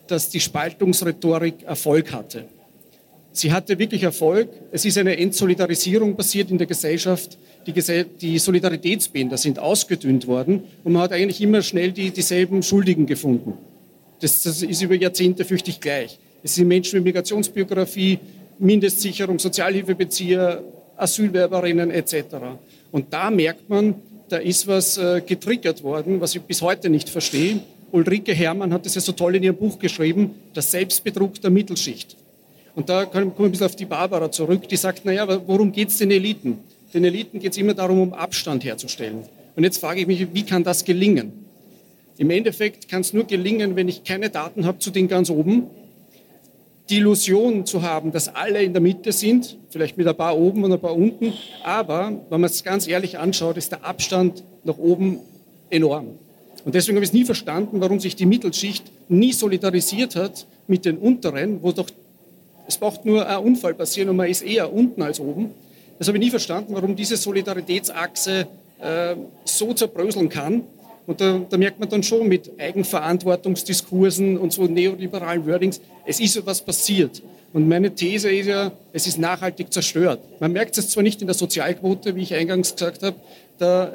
[0.07, 2.45] dass die Spaltungsrhetorik Erfolg hatte.
[3.33, 4.49] Sie hatte wirklich Erfolg.
[4.71, 7.37] Es ist eine Entsolidarisierung passiert in der Gesellschaft.
[7.65, 12.63] Die, Gesell die Solidaritätsbänder sind ausgedünnt worden und man hat eigentlich immer schnell die, dieselben
[12.63, 13.53] Schuldigen gefunden.
[14.21, 16.17] Das, das ist über Jahrzehnte fürchte ich gleich.
[16.43, 18.19] Es sind Menschen mit Migrationsbiografie,
[18.59, 20.63] Mindestsicherung, Sozialhilfebezieher,
[20.95, 22.15] Asylwerberinnen etc.
[22.91, 23.95] Und da merkt man,
[24.29, 27.59] da ist was äh, getriggert worden, was ich bis heute nicht verstehe.
[27.91, 32.15] Ulrike Herrmann hat es ja so toll in ihrem Buch geschrieben, der Selbstbetrug der Mittelschicht.
[32.75, 35.89] Und da komme ich ein bisschen auf die Barbara zurück, die sagt, naja, worum geht
[35.89, 36.59] es den Eliten?
[36.93, 39.23] Den Eliten geht es immer darum, um Abstand herzustellen.
[39.55, 41.33] Und jetzt frage ich mich, wie kann das gelingen?
[42.21, 45.63] Im Endeffekt kann es nur gelingen, wenn ich keine Daten habe zu den ganz oben,
[46.87, 50.63] die Illusion zu haben, dass alle in der Mitte sind, vielleicht mit ein paar oben
[50.63, 54.77] und ein paar unten, aber wenn man es ganz ehrlich anschaut, ist der Abstand nach
[54.77, 55.17] oben
[55.71, 56.09] enorm.
[56.63, 60.85] Und deswegen habe ich es nie verstanden, warum sich die Mittelschicht nie solidarisiert hat mit
[60.85, 61.89] den Unteren, wo doch
[62.67, 65.49] es braucht nur ein Unfall passieren und man ist eher unten als oben.
[65.97, 68.45] Das habe ich nie verstanden, warum diese Solidaritätsachse
[68.79, 70.65] äh, so zerbröseln kann.
[71.11, 76.37] Und da, da, merkt man dann schon mit Eigenverantwortungsdiskursen und so neoliberalen Wordings, es ist
[76.37, 77.21] etwas passiert.
[77.51, 80.21] Und meine These ist ja, es ist nachhaltig zerstört.
[80.39, 83.17] Man merkt es zwar nicht in der Sozialquote, wie ich eingangs gesagt habe,
[83.57, 83.91] da,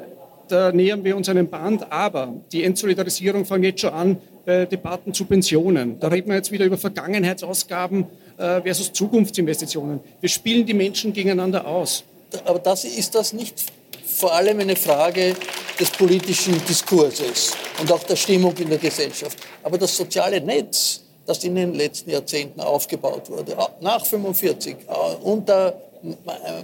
[0.47, 5.11] da nähern wir uns einem Band, aber die Entsolidarisierung fängt jetzt schon an bei Debatten
[5.11, 5.99] zu Pensionen.
[5.99, 8.05] Da reden wir jetzt wieder über Vergangenheitsausgaben
[8.37, 10.01] äh, versus Zukunftsinvestitionen.
[10.21, 12.03] Wir spielen die Menschen gegeneinander aus.
[12.45, 13.65] Aber das ist das nicht
[14.17, 15.35] vor allem eine Frage
[15.79, 19.37] des politischen Diskurses und auch der Stimmung in der Gesellschaft.
[19.61, 24.75] Aber das soziale Netz, das in den letzten Jahrzehnten aufgebaut wurde, nach 1945,
[25.21, 25.79] unter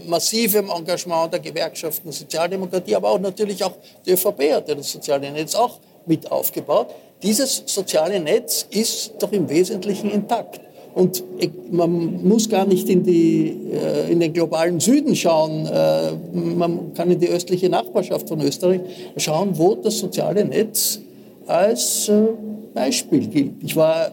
[0.08, 3.74] massivem Engagement der Gewerkschaften Sozialdemokratie, aber auch natürlich auch
[4.04, 6.88] die ÖVP hat ja das soziale Netz auch mit aufgebaut.
[7.22, 10.60] Dieses soziale Netz ist doch im Wesentlichen intakt.
[10.94, 11.24] Und
[11.72, 17.10] man muss gar nicht in, die, äh, in den globalen Süden schauen, äh, man kann
[17.10, 18.82] in die östliche Nachbarschaft von Österreich
[19.18, 21.00] schauen, wo das soziale Netz
[21.48, 22.26] als äh,
[22.74, 23.52] Beispiel gilt.
[23.64, 24.12] Ich war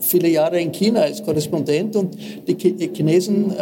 [0.00, 2.14] viele Jahre in China als Korrespondent und
[2.46, 3.54] die Chinesen,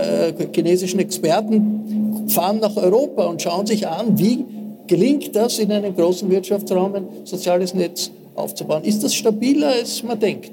[0.52, 4.44] chinesischen Experten fahren nach Europa und schauen sich an, wie
[4.88, 8.82] gelingt das in einem großen Wirtschaftsraum ein soziales Netz aufzubauen.
[8.82, 10.50] Ist das stabiler, als man denkt?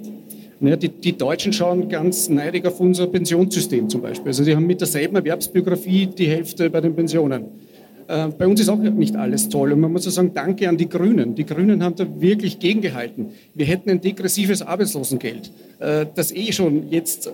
[0.60, 4.28] Naja, die, die, Deutschen schauen ganz neidig auf unser Pensionssystem zum Beispiel.
[4.28, 7.45] Also die haben mit derselben Erwerbsbiografie die Hälfte bei den Pensionen.
[8.08, 9.74] Äh, bei uns ist auch nicht alles toll.
[9.74, 11.36] Und man muss sagen, danke an die Grünen.
[11.36, 13.32] Die Grünen haben da wirklich gegengehalten.
[13.53, 17.32] Wir hätten ein degressives Arbeitslosengeld, äh, das eh schon jetzt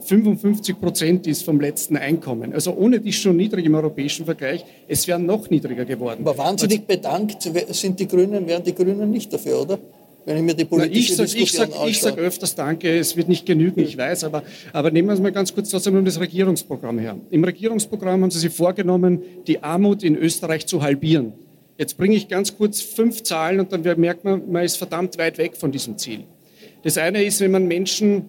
[0.00, 2.52] 55 Prozent ist vom letzten Einkommen.
[2.52, 4.64] Also ohne die schon niedrig im europäischen Vergleich.
[4.88, 6.20] Es wäre noch niedriger geworden.
[6.22, 7.42] Aber wahnsinnig also, bedankt
[7.74, 9.78] sind die Grünen, wären die Grünen nicht dafür, oder?
[10.26, 13.16] Wenn ich mir die politische Na, ich sag, Diskussion ich sag, sage öfters Danke, es
[13.16, 16.04] wird nicht genügen, ich weiß, aber, aber nehmen wir es mal ganz kurz trotzdem um
[16.04, 17.18] das Regierungsprogramm her.
[17.30, 21.34] Im Regierungsprogramm haben Sie sich vorgenommen, die Armut in Österreich zu halbieren.
[21.76, 25.38] Jetzt bringe ich ganz kurz fünf Zahlen und dann merkt man, man ist verdammt weit
[25.38, 26.24] weg von diesem Ziel.
[26.82, 28.26] Das eine ist, wenn man Menschen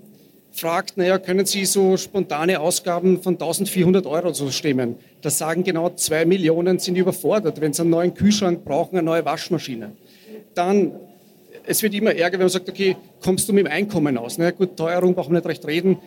[0.51, 4.95] fragt, naja, können Sie so spontane Ausgaben von 1400 Euro so stemmen?
[5.21, 9.25] Das sagen genau zwei Millionen sind überfordert, wenn sie einen neuen Kühlschrank brauchen, eine neue
[9.25, 9.91] Waschmaschine.
[10.55, 10.93] Dann
[11.67, 14.37] es wird immer ärger, wenn man sagt, okay, kommst du mit dem Einkommen aus?
[14.37, 15.97] Na gut, Teuerung brauchen wir nicht recht reden.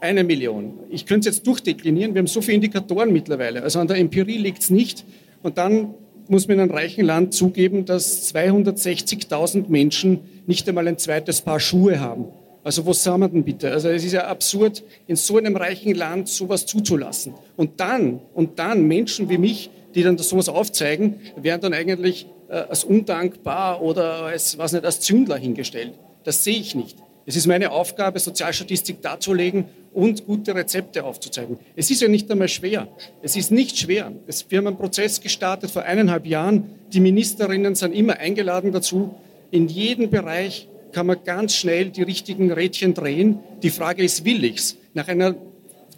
[0.00, 0.78] Eine Million.
[0.90, 2.14] Ich könnte es jetzt durchdeklinieren.
[2.14, 3.62] Wir haben so viele Indikatoren mittlerweile.
[3.62, 5.04] Also an der Empirie liegt es nicht.
[5.42, 5.94] Und dann
[6.28, 11.58] muss man in einem reichen Land zugeben, dass 260.000 Menschen nicht einmal ein zweites Paar
[11.58, 12.26] Schuhe haben.
[12.62, 13.72] Also wo sind wir denn bitte?
[13.72, 17.34] Also es ist ja absurd, in so einem reichen Land sowas zuzulassen.
[17.56, 22.84] Und dann, und dann Menschen wie mich, die dann sowas aufzeigen, werden dann eigentlich als
[22.84, 25.94] undankbar oder als, was nicht, als Zündler hingestellt.
[26.24, 26.96] Das sehe ich nicht.
[27.26, 31.58] Es ist meine Aufgabe, Sozialstatistik darzulegen und gute Rezepte aufzuzeigen.
[31.76, 32.88] Es ist ja nicht einmal schwer.
[33.20, 34.12] Es ist nicht schwer.
[34.48, 36.70] wir haben einen Prozess gestartet vor eineinhalb Jahren.
[36.90, 39.14] Die Ministerinnen sind immer eingeladen dazu.
[39.50, 43.40] In jedem Bereich kann man ganz schnell die richtigen Rädchen drehen.
[43.62, 44.54] Die Frage ist, will?
[44.94, 45.34] Nach einer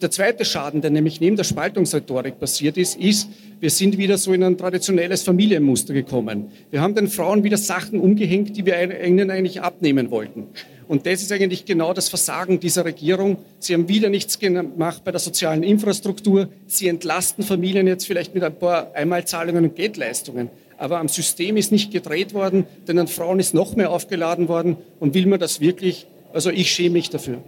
[0.03, 3.29] der zweite Schaden, der nämlich neben der Spaltungsrhetorik passiert ist, ist,
[3.61, 6.51] wir sind wieder so in ein traditionelles Familienmuster gekommen.
[6.71, 10.47] Wir haben den Frauen wieder Sachen umgehängt, die wir ihnen eigentlich abnehmen wollten.
[10.89, 13.37] Und das ist eigentlich genau das Versagen dieser Regierung.
[13.61, 16.49] Sie haben wieder nichts gemacht bei der sozialen Infrastruktur.
[16.67, 20.49] Sie entlasten Familien jetzt vielleicht mit ein paar Einmalzahlungen und Geldleistungen.
[20.79, 24.79] Aber am System ist nicht gedreht worden, denn an Frauen ist noch mehr aufgeladen worden.
[24.99, 26.07] Und will man das wirklich?
[26.33, 27.43] Also ich schäme mich dafür.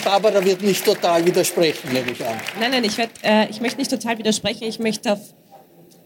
[0.04, 2.36] Barbara wird nicht total widersprechen, nehme ich an.
[2.60, 4.64] Nein, nein, ich, werd, äh, ich möchte nicht total widersprechen.
[4.64, 5.20] Ich möchte auf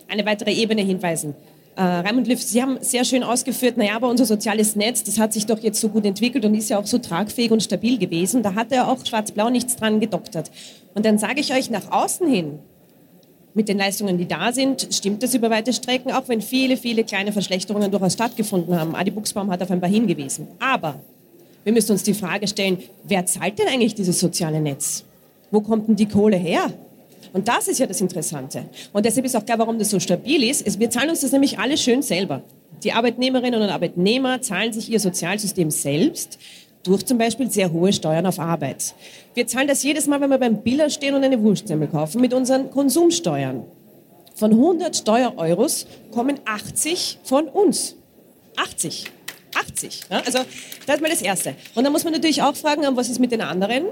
[0.08, 1.34] eine weitere Ebene hinweisen.
[1.76, 5.32] Äh, Raimund Liff, Sie haben sehr schön ausgeführt, naja, aber unser soziales Netz, das hat
[5.32, 8.42] sich doch jetzt so gut entwickelt und ist ja auch so tragfähig und stabil gewesen.
[8.42, 10.50] Da hat ja auch Schwarz-Blau nichts dran gedoktert.
[10.94, 12.58] Und dann sage ich euch nach außen hin,
[13.54, 17.02] mit den Leistungen, die da sind, stimmt das über weite Strecken, auch wenn viele, viele
[17.04, 18.94] kleine Verschlechterungen durchaus stattgefunden haben.
[18.94, 20.48] Adi Buchsbaum hat auf ein paar hingewiesen.
[20.60, 21.00] Aber
[21.64, 25.04] Wir müssen uns die Frage stellen, wer zahlt denn eigentlich dieses soziale Netz?
[25.50, 26.72] Wo kommt denn die Kohle her?
[27.32, 28.64] Und das ist ja das Interessante.
[28.92, 30.78] Und deshalb ist auch klar, warum das so stabil ist.
[30.80, 32.42] Wir zahlen uns das nämlich alle schön selber.
[32.82, 36.38] Die Arbeitnehmerinnen und Arbeitnehmer zahlen sich ihr Sozialsystem selbst
[36.82, 38.94] durch zum Beispiel sehr hohe Steuern auf Arbeit.
[39.34, 42.32] Wir zahlen das jedes Mal, wenn wir beim Biller stehen und eine Wurstsemmel kaufen, mit
[42.32, 43.64] unseren Konsumsteuern.
[44.34, 47.96] Von 100 Steuereuros kommen 80 von uns.
[48.56, 49.10] 80.
[49.66, 50.02] 80.
[50.10, 50.22] Ja?
[50.24, 50.38] Also
[50.86, 51.54] das ist mal das Erste.
[51.74, 53.84] Und dann muss man natürlich auch fragen, was ist mit den anderen?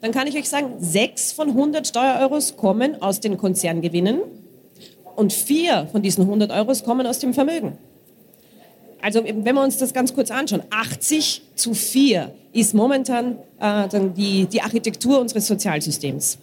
[0.00, 4.20] Dann kann ich euch sagen, 6 von 100 Steuereuros kommen aus den Konzerngewinnen
[5.16, 7.78] und 4 von diesen 100 Euros kommen aus dem Vermögen.
[9.00, 14.46] Also wenn wir uns das ganz kurz anschauen, 80 zu 4 ist momentan äh, die,
[14.46, 16.38] die Architektur unseres Sozialsystems.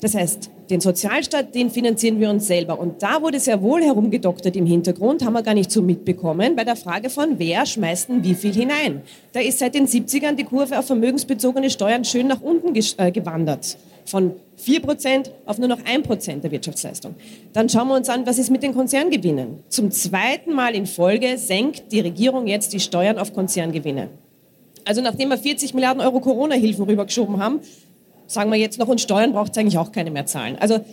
[0.00, 2.78] Das heißt, den Sozialstaat, den finanzieren wir uns selber.
[2.78, 6.64] Und da wurde sehr wohl herumgedoktert im Hintergrund, haben wir gar nicht so mitbekommen, bei
[6.64, 9.02] der Frage von, wer schmeißt denn wie viel hinein.
[9.32, 13.76] Da ist seit den 70ern die Kurve auf vermögensbezogene Steuern schön nach unten äh, gewandert.
[14.04, 14.32] Von
[14.64, 17.14] 4% auf nur noch 1% der Wirtschaftsleistung.
[17.52, 19.60] Dann schauen wir uns an, was ist mit den Konzerngewinnen.
[19.68, 24.08] Zum zweiten Mal in Folge senkt die Regierung jetzt die Steuern auf Konzerngewinne.
[24.84, 27.60] Also nachdem wir 40 Milliarden Euro Corona-Hilfen rübergeschoben haben,
[28.26, 30.56] sagen wir jetzt noch, und Steuern braucht es eigentlich auch keine mehr zahlen.
[30.58, 30.84] Also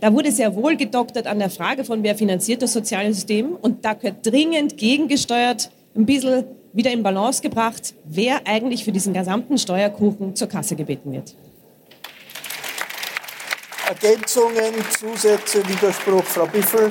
[0.00, 3.56] da wurde sehr wohl gedoktert an der Frage von, wer finanziert das soziale System.
[3.60, 9.14] Und da gehört dringend gegengesteuert, ein bisschen wieder in Balance gebracht, wer eigentlich für diesen
[9.14, 11.34] gesamten Steuerkuchen zur Kasse gebeten wird.
[13.88, 16.90] Ergänzungen, Zusätze, Widerspruch, Frau Biffel.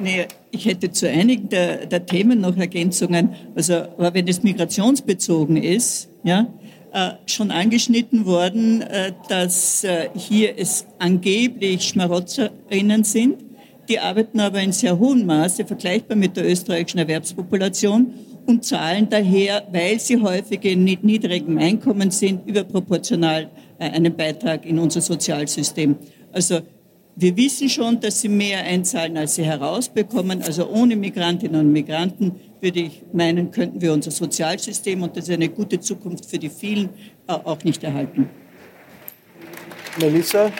[0.00, 3.34] Nee, ich hätte zu einigen der, der, Themen noch Ergänzungen.
[3.54, 6.61] Also, wenn es migrationsbezogen ist, ja, äh,
[7.26, 13.36] schon angeschnitten worden, äh, dass äh, hier es angeblich Schmarotzerinnen sind.
[13.88, 18.12] Die arbeiten aber in sehr hohem Maße, vergleichbar mit der österreichischen Erwerbspopulation
[18.46, 24.78] und zahlen daher, weil sie häufig in niedrigem Einkommen sind, überproportional äh, einen Beitrag in
[24.78, 25.96] unser Sozialsystem.
[26.32, 26.60] Also
[27.16, 30.42] wir wissen schon, dass sie mehr einzahlen, als sie herausbekommen.
[30.42, 32.32] Also ohne Migrantinnen und Migranten
[32.62, 36.48] würde ich meinen, könnten wir unser Sozialsystem und das ist eine gute Zukunft für die
[36.48, 36.90] vielen
[37.26, 38.30] äh, auch nicht erhalten.
[39.98, 40.50] Melissa?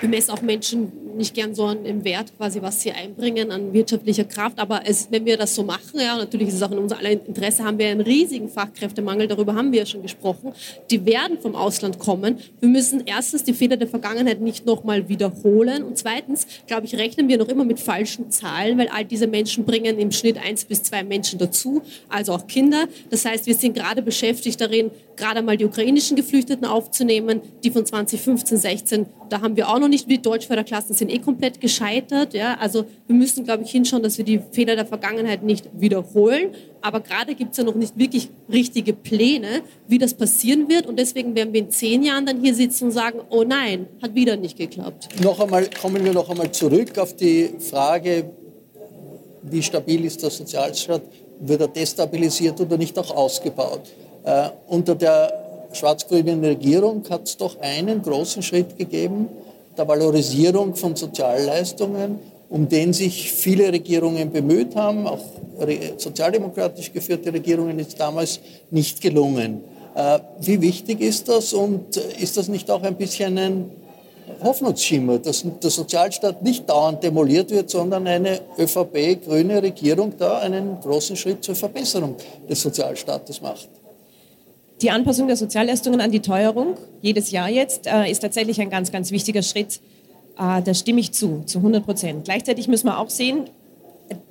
[0.00, 4.24] Wir messen auch Menschen nicht gern so im Wert, quasi, was sie einbringen an wirtschaftlicher
[4.24, 4.58] Kraft.
[4.58, 7.10] Aber es, wenn wir das so machen, ja, natürlich ist es auch in unser aller
[7.10, 10.52] Interesse, haben wir einen riesigen Fachkräftemangel, darüber haben wir ja schon gesprochen.
[10.90, 12.38] Die werden vom Ausland kommen.
[12.60, 15.82] Wir müssen erstens die Fehler der Vergangenheit nicht nochmal wiederholen.
[15.82, 19.64] Und zweitens, glaube ich, rechnen wir noch immer mit falschen Zahlen, weil all diese Menschen
[19.64, 22.86] bringen im Schnitt eins bis zwei Menschen dazu, also auch Kinder.
[23.10, 27.84] Das heißt, wir sind gerade beschäftigt darin, gerade mal die ukrainischen Geflüchteten aufzunehmen, die von
[27.84, 32.34] 2015, 16, da haben wir auch noch nicht, die Deutschförderklassen sind eh komplett gescheitert.
[32.34, 32.56] Ja?
[32.60, 36.50] Also wir müssen, glaube ich, hinschauen, dass wir die Fehler der Vergangenheit nicht wiederholen.
[36.80, 40.86] Aber gerade gibt es ja noch nicht wirklich richtige Pläne, wie das passieren wird.
[40.86, 44.14] Und deswegen werden wir in zehn Jahren dann hier sitzen und sagen, oh nein, hat
[44.14, 45.08] wieder nicht geklappt.
[45.22, 48.30] Noch einmal, kommen wir noch einmal zurück auf die Frage,
[49.42, 51.02] wie stabil ist der Sozialstaat?
[51.38, 53.82] Wird er destabilisiert oder nicht auch ausgebaut?
[54.24, 55.32] Äh, unter der
[55.72, 59.28] schwarz-grünen Regierung hat es doch einen großen Schritt gegeben,
[59.76, 62.18] der Valorisierung von Sozialleistungen,
[62.48, 65.06] um den sich viele Regierungen bemüht haben.
[65.06, 65.24] Auch
[65.96, 69.62] sozialdemokratisch geführte Regierungen ist damals nicht gelungen.
[69.94, 73.70] Äh, wie wichtig ist das und ist das nicht auch ein bisschen ein
[74.42, 81.16] Hoffnungsschimmer, dass der Sozialstaat nicht dauernd demoliert wird, sondern eine ÖVP-grüne Regierung da einen großen
[81.16, 82.16] Schritt zur Verbesserung
[82.48, 83.68] des Sozialstaates macht?
[84.82, 88.92] Die Anpassung der Sozialleistungen an die Teuerung, jedes Jahr jetzt, äh, ist tatsächlich ein ganz,
[88.92, 89.80] ganz wichtiger Schritt.
[90.38, 92.24] Äh, da stimme ich zu, zu 100 Prozent.
[92.24, 93.44] Gleichzeitig müssen wir auch sehen,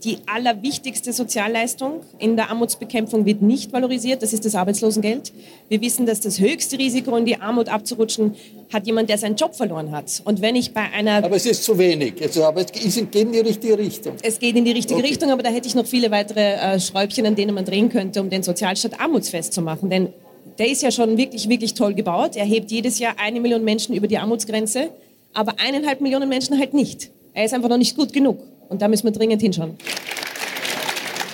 [0.03, 5.33] die allerwichtigste Sozialleistung in der Armutsbekämpfung wird nicht valorisiert, das ist das Arbeitslosengeld.
[5.67, 8.35] Wir wissen, dass das höchste Risiko in die Armut abzurutschen
[8.71, 10.21] hat jemand, der seinen Job verloren hat.
[10.25, 11.23] Und wenn ich bei einer...
[11.23, 14.15] Aber es ist zu wenig, also, aber es geht in die richtige Richtung.
[14.21, 15.09] Es geht in die richtige okay.
[15.09, 18.21] Richtung, aber da hätte ich noch viele weitere äh, Schräubchen, an denen man drehen könnte,
[18.21, 19.89] um den Sozialstaat armutsfest zu machen.
[19.89, 20.09] Denn
[20.57, 22.35] der ist ja schon wirklich, wirklich toll gebaut.
[22.35, 24.89] Er hebt jedes Jahr eine Million Menschen über die Armutsgrenze,
[25.33, 27.11] aber eineinhalb Millionen Menschen halt nicht.
[27.33, 28.39] Er ist einfach noch nicht gut genug.
[28.69, 29.77] Und da müssen wir dringend hinschauen.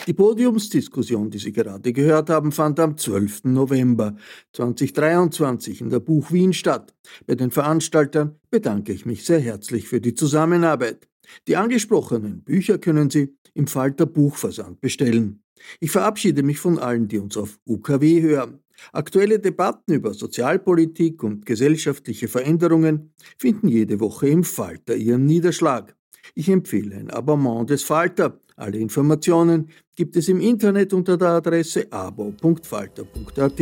[0.08, 3.44] Die Podiumsdiskussion, die Sie gerade gehört haben, fand am 12.
[3.46, 4.16] November
[4.54, 6.96] 2023 in der Buch Wien statt.
[7.28, 11.08] Bei den Veranstaltern bedanke ich mich sehr herzlich für die Zusammenarbeit.
[11.48, 15.44] Die angesprochenen Bücher können Sie im Falter Buchversand bestellen.
[15.80, 18.60] Ich verabschiede mich von allen, die uns auf UKW hören.
[18.92, 25.96] Aktuelle Debatten über Sozialpolitik und gesellschaftliche Veränderungen finden jede Woche im Falter ihren Niederschlag.
[26.36, 31.88] Ich empfehle ein Abonnement des Falter Alle Informationen gibt es im Internet unter der Adresse
[31.92, 33.62] abo.falter.at.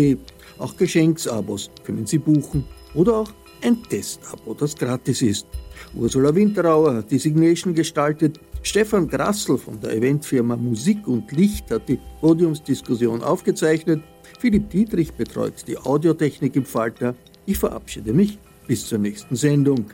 [0.58, 5.48] Auch Geschenksabos können Sie buchen oder auch ein Testabo, das gratis ist.
[5.96, 8.40] Ursula Winterauer hat die Signation gestaltet.
[8.62, 14.02] Stefan Grassel von der Eventfirma Musik und Licht hat die Podiumsdiskussion aufgezeichnet.
[14.40, 17.14] Philipp Dietrich betreut die Audiotechnik im Falter.
[17.46, 19.92] Ich verabschiede mich bis zur nächsten Sendung.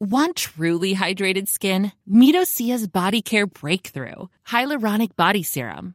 [0.00, 1.92] Want truly hydrated skin?
[2.34, 5.94] Osea's Body Care Breakthrough Hyaluronic Body Serum.